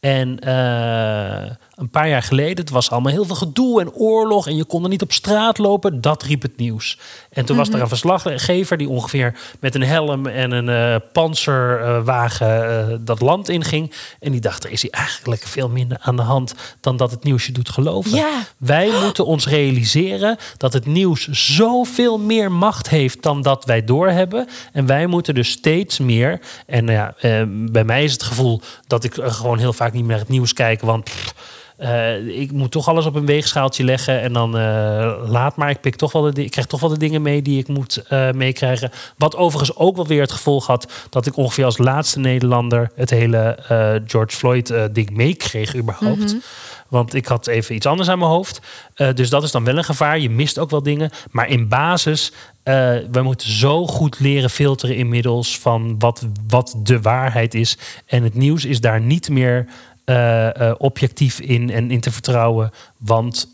En 0.00 0.38
eh, 0.38 1.50
een 1.74 1.90
paar 1.90 2.08
jaar 2.08 2.22
geleden, 2.22 2.56
het 2.56 2.70
was 2.70 2.90
allemaal 2.90 3.12
heel 3.12 3.24
veel 3.24 3.34
gedoe 3.34 3.80
en 3.80 3.92
oorlog 3.92 4.46
en 4.46 4.56
je 4.56 4.64
kon 4.64 4.82
er 4.82 4.88
niet 4.88 5.02
op 5.02 5.12
straat 5.12 5.58
lopen. 5.58 6.00
Dat 6.00 6.22
riep 6.22 6.42
het 6.42 6.56
nieuws. 6.56 6.98
En 7.30 7.44
toen 7.44 7.56
was 7.56 7.68
er 7.68 7.80
een 7.80 7.88
verslaggever 7.88 8.76
die 8.76 8.88
ongeveer 8.88 9.38
met 9.60 9.74
een 9.74 9.82
helm 9.82 10.26
en 10.26 10.50
een 10.50 10.68
eh 10.68 11.00
panzerwagen 11.12 12.88
eh, 12.90 12.96
dat 13.00 13.20
land 13.20 13.48
inging. 13.48 13.92
En 14.20 14.32
die 14.32 14.40
dacht, 14.40 14.64
er 14.64 14.70
is 14.70 14.82
hier 14.82 14.90
eigenlijk 14.90 15.42
veel 15.42 15.68
minder 15.68 15.98
aan 16.00 16.16
de 16.16 16.22
hand 16.22 16.54
dan 16.80 16.96
dat 16.96 17.10
het 17.10 17.24
nieuws 17.24 17.46
je 17.46 17.52
doet 17.52 17.68
geloven. 17.68 18.24
Wij 18.56 18.90
moeten 19.02 19.26
ons 19.26 19.46
realiseren 19.46 20.36
dat 20.56 20.72
het 20.72 20.86
nieuws 20.86 21.28
zoveel 21.28 22.18
meer 22.18 22.52
macht 22.52 22.88
heeft 22.88 23.22
dan 23.22 23.42
dat 23.42 23.64
wij 23.64 23.84
doorhebben. 23.84 24.48
En 24.72 24.86
wij 24.86 25.06
moeten 25.06 25.34
dus 25.34 25.50
steeds 25.50 25.98
meer. 25.98 26.40
En 26.66 26.86
ja, 26.86 27.14
bij 27.70 27.84
mij 27.84 28.04
is 28.04 28.12
het 28.12 28.22
gevoel 28.22 28.60
dat 28.86 29.04
ik 29.04 29.14
gewoon 29.14 29.58
heel 29.58 29.72
vaak 29.72 29.87
niet 29.92 30.04
meer 30.04 30.18
het 30.18 30.28
nieuws 30.28 30.52
kijk. 30.52 30.80
Want 30.80 31.10
eh, 31.78 32.40
ik 32.40 32.52
moet 32.52 32.70
toch 32.70 32.88
alles 32.88 33.06
op 33.06 33.14
een 33.14 33.26
weegschaaltje 33.26 33.84
leggen. 33.84 34.20
En 34.20 34.32
dan 34.32 34.58
eh, 34.58 35.22
laat 35.26 35.56
maar. 35.56 35.70
Ik, 35.70 35.80
pik 35.80 35.96
toch 35.96 36.12
wel 36.12 36.22
de, 36.22 36.44
ik 36.44 36.50
krijg 36.50 36.66
toch 36.66 36.80
wel 36.80 36.90
de 36.90 36.98
dingen 36.98 37.22
mee 37.22 37.42
die 37.42 37.58
ik 37.58 37.68
moet 37.68 38.02
eh, 38.08 38.30
meekrijgen. 38.30 38.90
Wat 39.16 39.36
overigens 39.36 39.76
ook 39.76 39.96
wel 39.96 40.06
weer 40.06 40.20
het 40.20 40.32
gevolg 40.32 40.66
had 40.66 40.92
dat 41.10 41.26
ik 41.26 41.36
ongeveer 41.36 41.64
als 41.64 41.78
laatste 41.78 42.18
Nederlander 42.18 42.90
het 42.94 43.10
hele 43.10 43.56
George 44.06 44.36
Floyd 44.36 44.70
eh, 44.70 44.84
ding 44.92 45.10
meekreeg 45.10 45.76
überhaupt. 45.76 46.36
Want 46.88 47.14
ik 47.14 47.26
had 47.26 47.46
even 47.46 47.74
iets 47.74 47.86
anders 47.86 48.08
aan 48.08 48.18
mijn 48.18 48.30
hoofd. 48.30 48.60
Eh, 48.94 49.14
dus 49.14 49.30
dat 49.30 49.42
is 49.42 49.50
dan 49.50 49.64
wel 49.64 49.76
een 49.76 49.84
gevaar. 49.84 50.18
Je 50.18 50.30
mist 50.30 50.58
ook 50.58 50.70
wel 50.70 50.82
dingen. 50.82 51.10
Maar 51.30 51.48
in 51.48 51.68
basis, 51.68 52.32
eh, 52.62 52.74
we 53.10 53.22
moeten 53.22 53.50
zo 53.50 53.86
goed 53.86 54.20
leren 54.20 54.50
filteren 54.50 54.96
inmiddels 54.96 55.58
van 55.58 55.98
wat, 55.98 56.26
wat 56.48 56.74
de 56.82 57.00
waarheid 57.00 57.54
is. 57.54 57.78
En 58.06 58.22
het 58.22 58.34
nieuws 58.34 58.64
is 58.64 58.80
daar 58.80 59.00
niet 59.00 59.28
meer 59.28 59.66
eh, 60.04 60.72
objectief 60.78 61.40
in 61.40 61.70
en 61.70 61.90
in 61.90 62.00
te 62.00 62.10
vertrouwen. 62.10 62.70
Want 62.96 63.48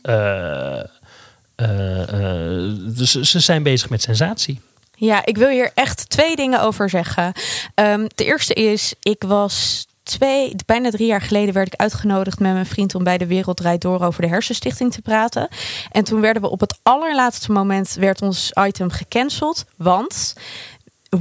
dus 2.96 3.12
ze 3.20 3.40
zijn 3.40 3.62
bezig 3.62 3.90
met 3.90 4.02
sensatie. 4.02 4.60
Ja, 4.96 5.26
ik 5.26 5.36
wil 5.36 5.48
hier 5.48 5.70
echt 5.74 6.10
twee 6.10 6.36
dingen 6.36 6.60
over 6.60 6.90
zeggen. 6.90 7.32
Ehm, 7.74 8.06
de 8.14 8.24
eerste 8.24 8.54
is, 8.54 8.94
ik 9.02 9.22
was 9.26 9.86
twee, 10.04 10.56
bijna 10.66 10.90
drie 10.90 11.06
jaar 11.06 11.20
geleden 11.20 11.54
werd 11.54 11.66
ik 11.66 11.80
uitgenodigd 11.80 12.38
met 12.38 12.52
mijn 12.52 12.66
vriend 12.66 12.94
om 12.94 13.04
bij 13.04 13.18
de 13.18 13.26
Wereld 13.26 13.56
Draait 13.56 13.80
Door 13.80 14.02
over 14.02 14.22
de 14.22 14.28
Hersenstichting 14.28 14.92
te 14.92 15.02
praten. 15.02 15.48
En 15.90 16.04
toen 16.04 16.20
werden 16.20 16.42
we 16.42 16.50
op 16.50 16.60
het 16.60 16.78
allerlaatste 16.82 17.52
moment 17.52 17.94
werd 17.94 18.22
ons 18.22 18.52
item 18.66 18.90
gecanceld, 18.90 19.64
want 19.76 20.34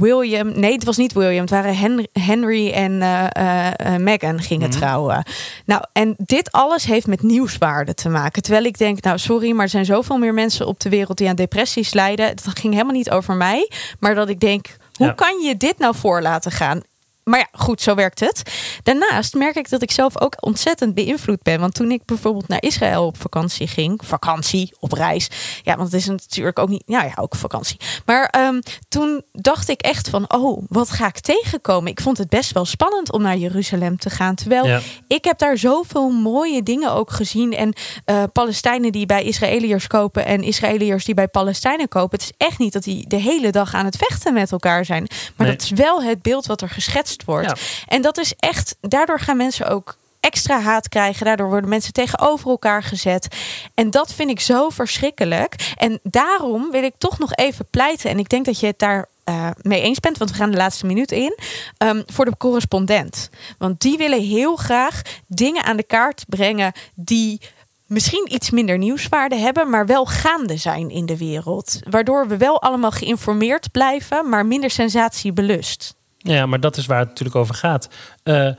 William, 0.00 0.60
nee, 0.60 0.72
het 0.72 0.84
was 0.84 0.96
niet 0.96 1.12
William, 1.12 1.40
het 1.40 1.50
waren 1.50 1.76
Henry, 1.76 2.06
Henry 2.12 2.70
en 2.70 3.02
eh, 3.02 3.96
Meghan 3.96 4.40
gingen 4.40 4.70
trouwen. 4.70 5.26
Nou, 5.64 5.82
en 5.92 6.14
dit 6.18 6.52
alles 6.52 6.84
heeft 6.84 7.06
met 7.06 7.22
nieuwswaarde 7.22 7.94
te 7.94 8.08
maken. 8.08 8.42
Terwijl 8.42 8.64
ik 8.64 8.78
denk, 8.78 9.02
nou 9.02 9.18
sorry, 9.18 9.52
maar 9.52 9.64
er 9.64 9.70
zijn 9.70 9.84
zoveel 9.84 10.18
meer 10.18 10.34
mensen 10.34 10.66
op 10.66 10.80
de 10.80 10.88
wereld 10.88 11.18
die 11.18 11.28
aan 11.28 11.34
depressies 11.36 11.92
lijden. 11.92 12.26
Het 12.26 12.42
ging 12.54 12.72
helemaal 12.72 12.94
niet 12.94 13.10
over 13.10 13.34
mij, 13.34 13.70
maar 13.98 14.14
dat 14.14 14.28
ik 14.28 14.40
denk, 14.40 14.66
hoe 14.92 15.06
Ja. 15.06 15.12
kan 15.12 15.40
je 15.40 15.56
dit 15.56 15.78
nou 15.78 15.94
voor 15.94 16.22
laten 16.22 16.50
gaan? 16.52 16.80
Maar 17.24 17.38
ja, 17.38 17.48
goed, 17.52 17.80
zo 17.80 17.94
werkt 17.94 18.20
het. 18.20 18.42
Daarnaast 18.82 19.34
merk 19.34 19.56
ik 19.56 19.68
dat 19.70 19.82
ik 19.82 19.90
zelf 19.90 20.20
ook 20.20 20.34
ontzettend 20.40 20.94
beïnvloed 20.94 21.42
ben. 21.42 21.60
Want 21.60 21.74
toen 21.74 21.90
ik 21.90 22.04
bijvoorbeeld 22.04 22.48
naar 22.48 22.62
Israël 22.62 23.06
op 23.06 23.20
vakantie 23.20 23.66
ging, 23.66 24.00
vakantie, 24.04 24.74
op 24.80 24.92
reis. 24.92 25.28
Ja, 25.62 25.76
want 25.76 25.92
het 25.92 26.00
is 26.00 26.06
natuurlijk 26.06 26.58
ook 26.58 26.68
niet, 26.68 26.82
ja, 26.86 27.02
ja 27.04 27.12
ook 27.16 27.34
vakantie. 27.34 27.76
Maar 28.06 28.24
ehm, 28.26 28.60
toen 28.88 29.22
dacht 29.32 29.68
ik 29.68 29.80
echt 29.80 30.08
van, 30.08 30.32
oh, 30.34 30.64
wat 30.68 30.90
ga 30.90 31.06
ik 31.06 31.18
tegenkomen? 31.20 31.90
Ik 31.90 32.00
vond 32.00 32.18
het 32.18 32.28
best 32.28 32.52
wel 32.52 32.64
spannend 32.64 33.12
om 33.12 33.22
naar 33.22 33.36
Jeruzalem 33.36 33.98
te 33.98 34.10
gaan. 34.10 34.34
Terwijl 34.34 34.66
Ja. 34.66 34.80
ik 35.08 35.24
heb 35.24 35.38
daar 35.38 35.58
zoveel 35.58 36.10
mooie 36.10 36.62
dingen 36.62 36.92
ook 36.92 37.10
gezien. 37.10 37.52
En 37.52 37.72
eh, 38.04 38.22
Palestijnen 38.32 38.92
die 38.92 39.06
bij 39.06 39.22
Israëliërs 39.24 39.86
kopen 39.86 40.24
en 40.26 40.42
Israëliërs 40.42 41.04
die 41.04 41.14
bij 41.14 41.28
Palestijnen 41.28 41.88
kopen. 41.88 42.18
Het 42.18 42.28
is 42.38 42.46
echt 42.46 42.58
niet 42.58 42.72
dat 42.72 42.82
die 42.82 43.08
de 43.08 43.16
hele 43.16 43.50
dag 43.50 43.74
aan 43.74 43.84
het 43.84 43.96
vechten 43.96 44.34
met 44.34 44.52
elkaar 44.52 44.84
zijn. 44.84 45.06
Maar 45.36 45.46
Nee. 45.46 45.56
dat 45.56 45.62
is 45.64 45.70
wel 45.70 46.02
het 46.02 46.22
beeld 46.22 46.46
wat 46.46 46.60
er 46.60 46.68
geschetst 46.68 47.13
wordt. 47.22 47.46
Ja. 47.46 47.56
En 47.86 48.02
dat 48.02 48.18
is 48.18 48.34
echt, 48.38 48.76
daardoor 48.80 49.20
gaan 49.20 49.36
mensen 49.36 49.68
ook 49.68 49.96
extra 50.20 50.60
haat 50.60 50.88
krijgen. 50.88 51.26
Daardoor 51.26 51.48
worden 51.48 51.70
mensen 51.70 51.92
tegenover 51.92 52.50
elkaar 52.50 52.82
gezet. 52.82 53.28
En 53.74 53.90
dat 53.90 54.12
vind 54.12 54.30
ik 54.30 54.40
zo 54.40 54.68
verschrikkelijk. 54.68 55.74
En 55.76 56.00
daarom 56.02 56.70
wil 56.70 56.82
ik 56.82 56.94
toch 56.98 57.18
nog 57.18 57.34
even 57.34 57.66
pleiten. 57.70 58.10
En 58.10 58.18
ik 58.18 58.28
denk 58.28 58.44
dat 58.44 58.60
je 58.60 58.66
het 58.66 58.78
daar 58.78 59.08
eh, 59.24 59.50
mee 59.62 59.80
eens 59.80 60.00
bent, 60.00 60.18
want 60.18 60.30
we 60.30 60.36
gaan 60.36 60.50
de 60.50 60.56
laatste 60.56 60.86
minuut 60.86 61.12
in. 61.12 61.38
ehm, 61.78 62.02
voor 62.06 62.24
de 62.24 62.36
correspondent. 62.36 63.30
Want 63.58 63.80
die 63.80 63.96
willen 63.96 64.22
heel 64.22 64.56
graag 64.56 65.02
dingen 65.26 65.64
aan 65.64 65.76
de 65.76 65.82
kaart 65.82 66.24
brengen 66.28 66.72
die 66.94 67.40
misschien 67.86 68.34
iets 68.34 68.50
minder 68.50 68.78
nieuwswaarde 68.78 69.36
hebben, 69.36 69.70
maar 69.70 69.86
wel 69.86 70.06
gaande 70.06 70.56
zijn 70.56 70.90
in 70.90 71.06
de 71.06 71.16
wereld. 71.16 71.80
Waardoor 71.90 72.28
we 72.28 72.36
wel 72.36 72.62
allemaal 72.62 72.90
geïnformeerd 72.90 73.72
blijven, 73.72 74.28
maar 74.28 74.46
minder 74.46 74.70
sensatie 74.70 75.32
belust. 75.32 75.94
Ja, 76.24 76.46
maar 76.46 76.60
dat 76.60 76.76
is 76.76 76.86
waar 76.86 76.98
het 76.98 77.08
natuurlijk 77.08 77.36
over 77.36 77.54
gaat. 77.54 77.88
Eh, 78.22 78.50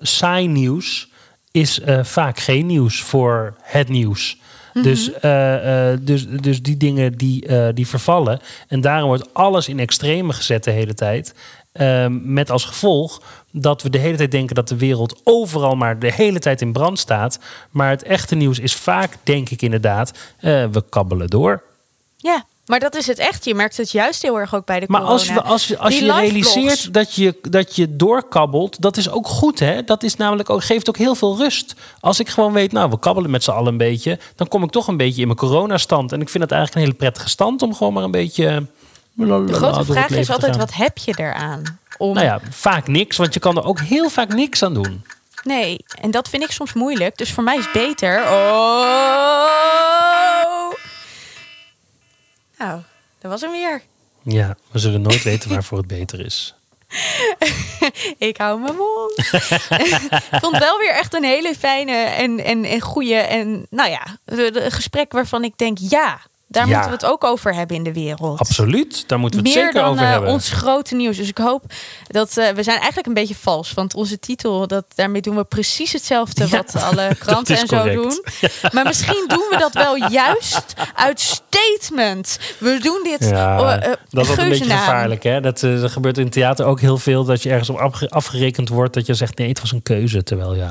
saai 0.00 0.46
nieuws 0.46 1.10
is 1.52 1.80
eh, 1.80 2.04
vaak 2.04 2.38
geen 2.38 2.66
nieuws 2.66 3.02
voor 3.02 3.54
het 3.60 3.88
nieuws. 3.88 4.40
Dus, 4.72 5.12
eh, 5.12 5.90
eh, 5.92 5.98
dus, 6.02 6.26
dus 6.28 6.62
die 6.62 6.76
dingen 6.76 7.16
die, 7.16 7.72
die 7.72 7.86
vervallen. 7.86 8.40
En 8.68 8.80
daarom 8.80 9.08
wordt 9.08 9.34
alles 9.34 9.68
in 9.68 9.78
extreme 9.78 10.32
gezet 10.32 10.64
de 10.64 10.70
hele 10.70 10.94
tijd. 10.94 11.34
Met 12.10 12.50
als 12.50 12.64
gevolg 12.64 13.22
dat 13.50 13.82
we 13.82 13.90
de 13.90 13.98
hele 13.98 14.16
tijd 14.16 14.30
denken 14.30 14.54
dat 14.54 14.68
de 14.68 14.76
wereld 14.76 15.20
overal 15.24 15.76
maar 15.76 15.98
de 15.98 16.12
hele 16.12 16.38
tijd 16.38 16.60
in 16.60 16.72
brand 16.72 16.98
staat. 16.98 17.38
Maar 17.70 17.90
het 17.90 18.02
echte 18.02 18.34
nieuws 18.34 18.58
is 18.58 18.74
vaak, 18.74 19.16
denk 19.22 19.50
ik 19.50 19.62
inderdaad, 19.62 20.12
we 20.40 20.84
kabbelen 20.88 21.28
door. 21.28 21.62
Ja, 22.16 22.44
maar 22.72 22.80
dat 22.80 22.94
is 22.96 23.06
het 23.06 23.18
echt. 23.18 23.44
Je 23.44 23.54
merkt 23.54 23.76
het 23.76 23.90
juist 23.90 24.22
heel 24.22 24.38
erg 24.38 24.54
ook 24.54 24.64
bij 24.64 24.80
de 24.80 24.86
Maar 24.88 25.00
corona. 25.00 25.18
als, 25.18 25.28
we, 25.28 25.42
als, 25.42 25.66
je- 25.66 25.78
als 25.78 25.94
Die 25.94 26.04
je 26.04 26.12
realiseert 26.12 26.94
dat 26.94 27.14
je, 27.14 27.38
dat 27.42 27.76
je 27.76 27.96
doorkabbelt, 27.96 28.80
dat 28.80 28.96
is 28.96 29.10
ook 29.10 29.26
goed. 29.26 29.58
Hè? 29.58 29.84
Dat 29.84 30.02
is 30.02 30.16
namelijk 30.16 30.50
ook, 30.50 30.64
geeft 30.64 30.88
ook 30.88 30.96
heel 30.96 31.14
veel 31.14 31.36
rust. 31.36 31.74
Als 32.00 32.20
ik 32.20 32.28
gewoon 32.28 32.52
weet, 32.52 32.72
nou, 32.72 32.90
we 32.90 32.98
kabbelen 32.98 33.30
met 33.30 33.44
z'n 33.44 33.50
allen 33.50 33.72
een 33.72 33.76
beetje, 33.78 34.18
dan 34.36 34.48
kom 34.48 34.62
ik 34.62 34.70
toch 34.70 34.86
een 34.88 34.96
beetje 34.96 35.20
in 35.20 35.26
mijn 35.26 35.38
coronastand. 35.38 36.12
En 36.12 36.20
ik 36.20 36.28
vind 36.28 36.42
het 36.42 36.52
eigenlijk 36.52 36.80
een 36.80 36.86
hele 36.86 37.02
prettige 37.02 37.28
stand 37.28 37.62
om 37.62 37.74
gewoon 37.74 37.92
maar 37.92 38.02
een 38.04 38.10
beetje. 38.10 38.66
De 39.14 39.46
grote 39.52 39.84
vraag 39.84 40.10
is 40.10 40.30
altijd, 40.30 40.56
wat 40.56 40.74
heb 40.74 40.98
je 40.98 41.14
eraan? 41.16 41.78
Om... 41.98 42.14
Nou 42.14 42.26
ja, 42.26 42.40
vaak 42.50 42.86
niks, 42.86 43.16
want 43.16 43.34
je 43.34 43.40
kan 43.40 43.56
er 43.56 43.64
ook 43.64 43.80
heel 43.80 44.08
vaak 44.08 44.34
niks 44.34 44.62
aan 44.62 44.74
doen. 44.74 45.04
Nee, 45.44 45.84
en 46.00 46.10
dat 46.10 46.28
vind 46.28 46.42
ik 46.42 46.50
soms 46.50 46.72
moeilijk. 46.72 47.16
Dus 47.16 47.32
voor 47.32 47.44
mij 47.44 47.56
is 47.56 47.70
beter. 47.72 48.22
Oh! 48.22 50.01
Nou, 52.62 52.80
dat 53.18 53.30
was 53.30 53.40
hem 53.40 53.50
weer. 53.50 53.82
Ja, 54.22 54.56
we 54.70 54.78
zullen 54.78 55.02
nooit 55.02 55.22
weten 55.22 55.50
waarvoor 55.50 55.78
het 55.78 55.86
beter 55.86 56.20
is. 56.20 56.54
Ik 58.18 58.36
hou 58.36 58.60
mijn 58.60 58.76
mond. 58.76 59.18
ik 59.18 60.38
vond 60.42 60.54
het 60.54 60.62
wel 60.62 60.78
weer 60.78 60.92
echt 60.92 61.14
een 61.14 61.24
hele 61.24 61.54
fijne 61.54 61.92
en, 61.96 62.44
en, 62.44 62.64
en 62.64 62.80
goede 62.80 63.14
en 63.14 63.66
nou 63.70 63.90
ja, 63.90 64.06
de 64.24 64.66
gesprek 64.68 65.12
waarvan 65.12 65.44
ik 65.44 65.58
denk 65.58 65.78
ja, 65.80 66.20
daar 66.52 66.68
Ja. 66.68 66.72
moeten 66.72 66.90
we 66.90 66.96
het 66.96 67.04
ook 67.12 67.24
over 67.24 67.54
hebben 67.54 67.76
in 67.76 67.82
de 67.82 67.92
wereld. 67.92 68.38
Absoluut, 68.40 69.04
daar 69.08 69.18
moeten 69.18 69.42
we 69.42 69.46
het 69.48 69.56
Meer 69.56 69.64
zeker 69.66 69.80
dan 69.82 69.90
over 69.90 70.04
eh, 70.04 70.10
hebben. 70.10 70.30
ons 70.30 70.50
grote 70.50 70.94
nieuws. 70.94 71.16
Dus 71.16 71.28
ik 71.28 71.38
hoop 71.38 71.62
dat 72.06 72.36
eh, 72.36 72.48
we 72.50 72.62
zijn 72.62 72.76
eigenlijk 72.76 73.06
een 73.06 73.14
beetje 73.14 73.34
vals. 73.34 73.72
Want 73.74 73.94
onze 73.94 74.18
titel, 74.18 74.66
dat, 74.66 74.84
daarmee 74.94 75.20
doen 75.22 75.36
we 75.36 75.44
precies 75.44 75.92
hetzelfde 75.92 76.46
Ja, 76.50 76.56
wat 76.56 76.82
alle 76.82 77.08
kranten 77.18 77.56
en 77.56 77.66
zo 77.66 77.76
correct. 77.76 78.02
doen. 78.02 78.24
Maar 78.72 78.84
misschien 78.84 79.24
doen 79.28 79.46
we 79.50 79.56
dat 79.58 79.72
wel 79.72 79.96
juist 80.10 80.74
uit 80.94 81.20
statement. 81.20 82.38
We 82.58 82.78
doen 82.82 83.00
dit. 83.02 83.28
Ja, 83.30 83.60
oh, 83.60 83.72
eh, 83.72 83.92
dat 84.10 84.28
is 84.28 84.36
een 84.36 84.48
beetje 84.48 84.64
gevaarlijk. 84.64 85.22
Hè? 85.22 85.40
Dat, 85.40 85.58
gebeurt 85.84 86.18
in 86.18 86.30
theater 86.30 86.66
ook 86.66 86.80
heel 86.80 86.98
veel. 86.98 87.24
Dat 87.24 87.42
je 87.42 87.50
ergens 87.50 87.70
op 87.70 87.76
afge- 87.78 88.10
afgerekend 88.10 88.68
wordt. 88.68 88.94
Dat 88.94 89.06
je 89.06 89.14
zegt, 89.14 89.38
nee, 89.38 89.48
het 89.48 89.60
was 89.60 89.72
een 89.72 89.82
keuze. 89.82 90.22
Terwijl 90.22 90.54
ja, 90.54 90.70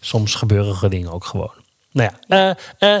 soms 0.00 0.34
gebeuren 0.34 0.76
er 0.82 0.90
dingen 0.90 1.12
ook 1.12 1.24
gewoon. 1.24 1.52
Nou 1.92 2.10
ja, 2.26 2.56
eh, 2.78 3.00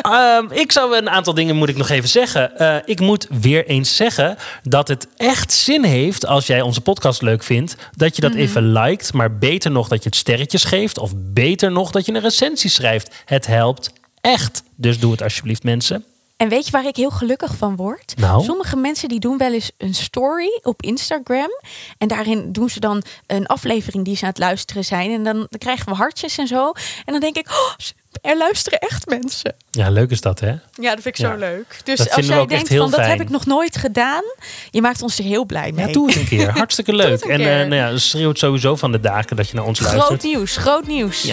ehm, 0.00 0.46
ik 0.50 0.72
zou 0.72 0.96
een 0.96 1.10
aantal 1.10 1.34
dingen 1.34 1.56
moet 1.56 1.68
ik 1.68 1.76
nog 1.76 1.88
even 1.88 2.08
zeggen. 2.08 2.58
Eh, 2.58 2.76
ik 2.84 3.00
moet 3.00 3.26
weer 3.40 3.66
eens 3.66 3.96
zeggen 3.96 4.36
dat 4.62 4.88
het 4.88 5.08
echt 5.16 5.52
zin 5.52 5.84
heeft 5.84 6.26
als 6.26 6.46
jij 6.46 6.60
onze 6.60 6.80
podcast 6.80 7.22
leuk 7.22 7.42
vindt, 7.42 7.76
dat 7.92 8.16
je 8.16 8.22
dat 8.22 8.34
even 8.34 8.72
liked, 8.72 9.12
maar 9.12 9.38
beter 9.38 9.70
nog 9.70 9.88
dat 9.88 10.02
je 10.02 10.08
het 10.08 10.18
sterretjes 10.18 10.64
geeft 10.64 10.98
of 10.98 11.12
beter 11.16 11.72
nog 11.72 11.90
dat 11.90 12.06
je 12.06 12.14
een 12.14 12.20
recensie 12.20 12.70
schrijft. 12.70 13.14
Het 13.24 13.46
helpt 13.46 13.92
echt. 14.20 14.62
Dus 14.76 14.98
doe 14.98 15.12
het 15.12 15.22
alsjeblieft, 15.22 15.62
mensen. 15.62 16.04
En 16.36 16.48
weet 16.48 16.64
je 16.64 16.70
waar 16.70 16.86
ik 16.86 16.96
heel 16.96 17.10
gelukkig 17.10 17.56
van 17.56 17.76
word? 17.76 18.14
Nou? 18.16 18.44
Sommige 18.44 18.76
mensen 18.76 19.08
die 19.08 19.20
doen 19.20 19.38
wel 19.38 19.52
eens 19.52 19.70
een 19.78 19.94
story 19.94 20.60
op 20.62 20.82
Instagram. 20.82 21.50
En 21.98 22.08
daarin 22.08 22.52
doen 22.52 22.70
ze 22.70 22.80
dan 22.80 23.02
een 23.26 23.46
aflevering 23.46 24.04
die 24.04 24.16
ze 24.16 24.22
aan 24.22 24.28
het 24.28 24.38
luisteren 24.38 24.84
zijn. 24.84 25.10
En 25.10 25.24
dan 25.24 25.48
krijgen 25.58 25.88
we 25.88 25.94
hartjes 25.94 26.38
en 26.38 26.46
zo. 26.46 26.72
En 27.04 27.12
dan 27.12 27.20
denk 27.20 27.36
ik, 27.36 27.48
oh, 27.48 27.74
er 28.22 28.36
luisteren 28.36 28.78
echt 28.78 29.06
mensen. 29.06 29.54
Ja, 29.70 29.90
leuk 29.90 30.10
is 30.10 30.20
dat, 30.20 30.40
hè? 30.40 30.46
Ja, 30.72 30.94
dat 30.94 31.02
vind 31.02 31.06
ik 31.06 31.16
Ja. 31.16 31.30
zo 31.30 31.36
leuk. 31.38 31.80
Dus 31.84 31.98
Dat 31.98 32.10
als 32.10 32.26
jij 32.26 32.46
denkt 32.46 32.74
van 32.74 32.90
dat 32.90 33.06
heb 33.06 33.20
ik 33.20 33.28
nog 33.30 33.46
nooit 33.46 33.76
gedaan, 33.76 34.22
je 34.70 34.80
maakt 34.80 35.02
ons 35.02 35.18
er 35.18 35.24
heel 35.24 35.44
blij 35.44 35.72
mee. 35.72 35.86
Ja, 35.86 35.92
doe 35.92 36.06
het 36.06 36.16
een 36.16 36.28
keer. 36.28 36.50
Hartstikke 36.58 36.94
leuk. 36.94 37.20
en 37.20 37.40
eh, 37.40 37.46
nou 37.46 37.74
ja, 37.74 37.98
schreeuw 37.98 38.28
het 38.28 38.38
sowieso 38.38 38.76
van 38.76 38.92
de 38.92 39.00
dagen 39.00 39.36
dat 39.36 39.48
je 39.48 39.54
naar 39.54 39.64
ons 39.64 39.78
Groot 39.80 39.92
luistert. 39.94 40.22
nieuws, 40.22 40.56
groot 40.56 40.86
nieuws. 40.86 41.24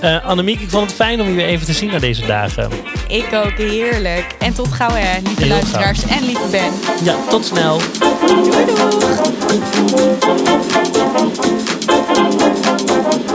Eh 0.00 0.24
Annemiek, 0.26 0.60
ik 0.60 0.70
vond 0.70 0.86
het 0.86 0.94
fijn 0.94 1.20
om 1.20 1.28
je 1.28 1.34
weer 1.34 1.46
even 1.46 1.66
te 1.66 1.72
zien 1.72 1.90
na 1.90 1.98
deze 1.98 2.26
dagen. 2.26 2.70
Ik 3.08 3.32
ook, 3.32 3.52
heerlijk. 3.56 4.34
En 4.38 4.54
tot 4.54 4.72
gauw 4.72 4.94
hè, 4.94 5.18
lieve 5.20 5.40
Heel 5.40 5.48
luisteraars 5.48 6.02
en 6.06 6.24
lieve 6.24 6.48
Ben. 6.50 6.72
Ja, 7.02 7.16
tot 7.28 7.44
snel. 7.44 7.80
Doei 8.26 8.50
doei. 8.50 8.64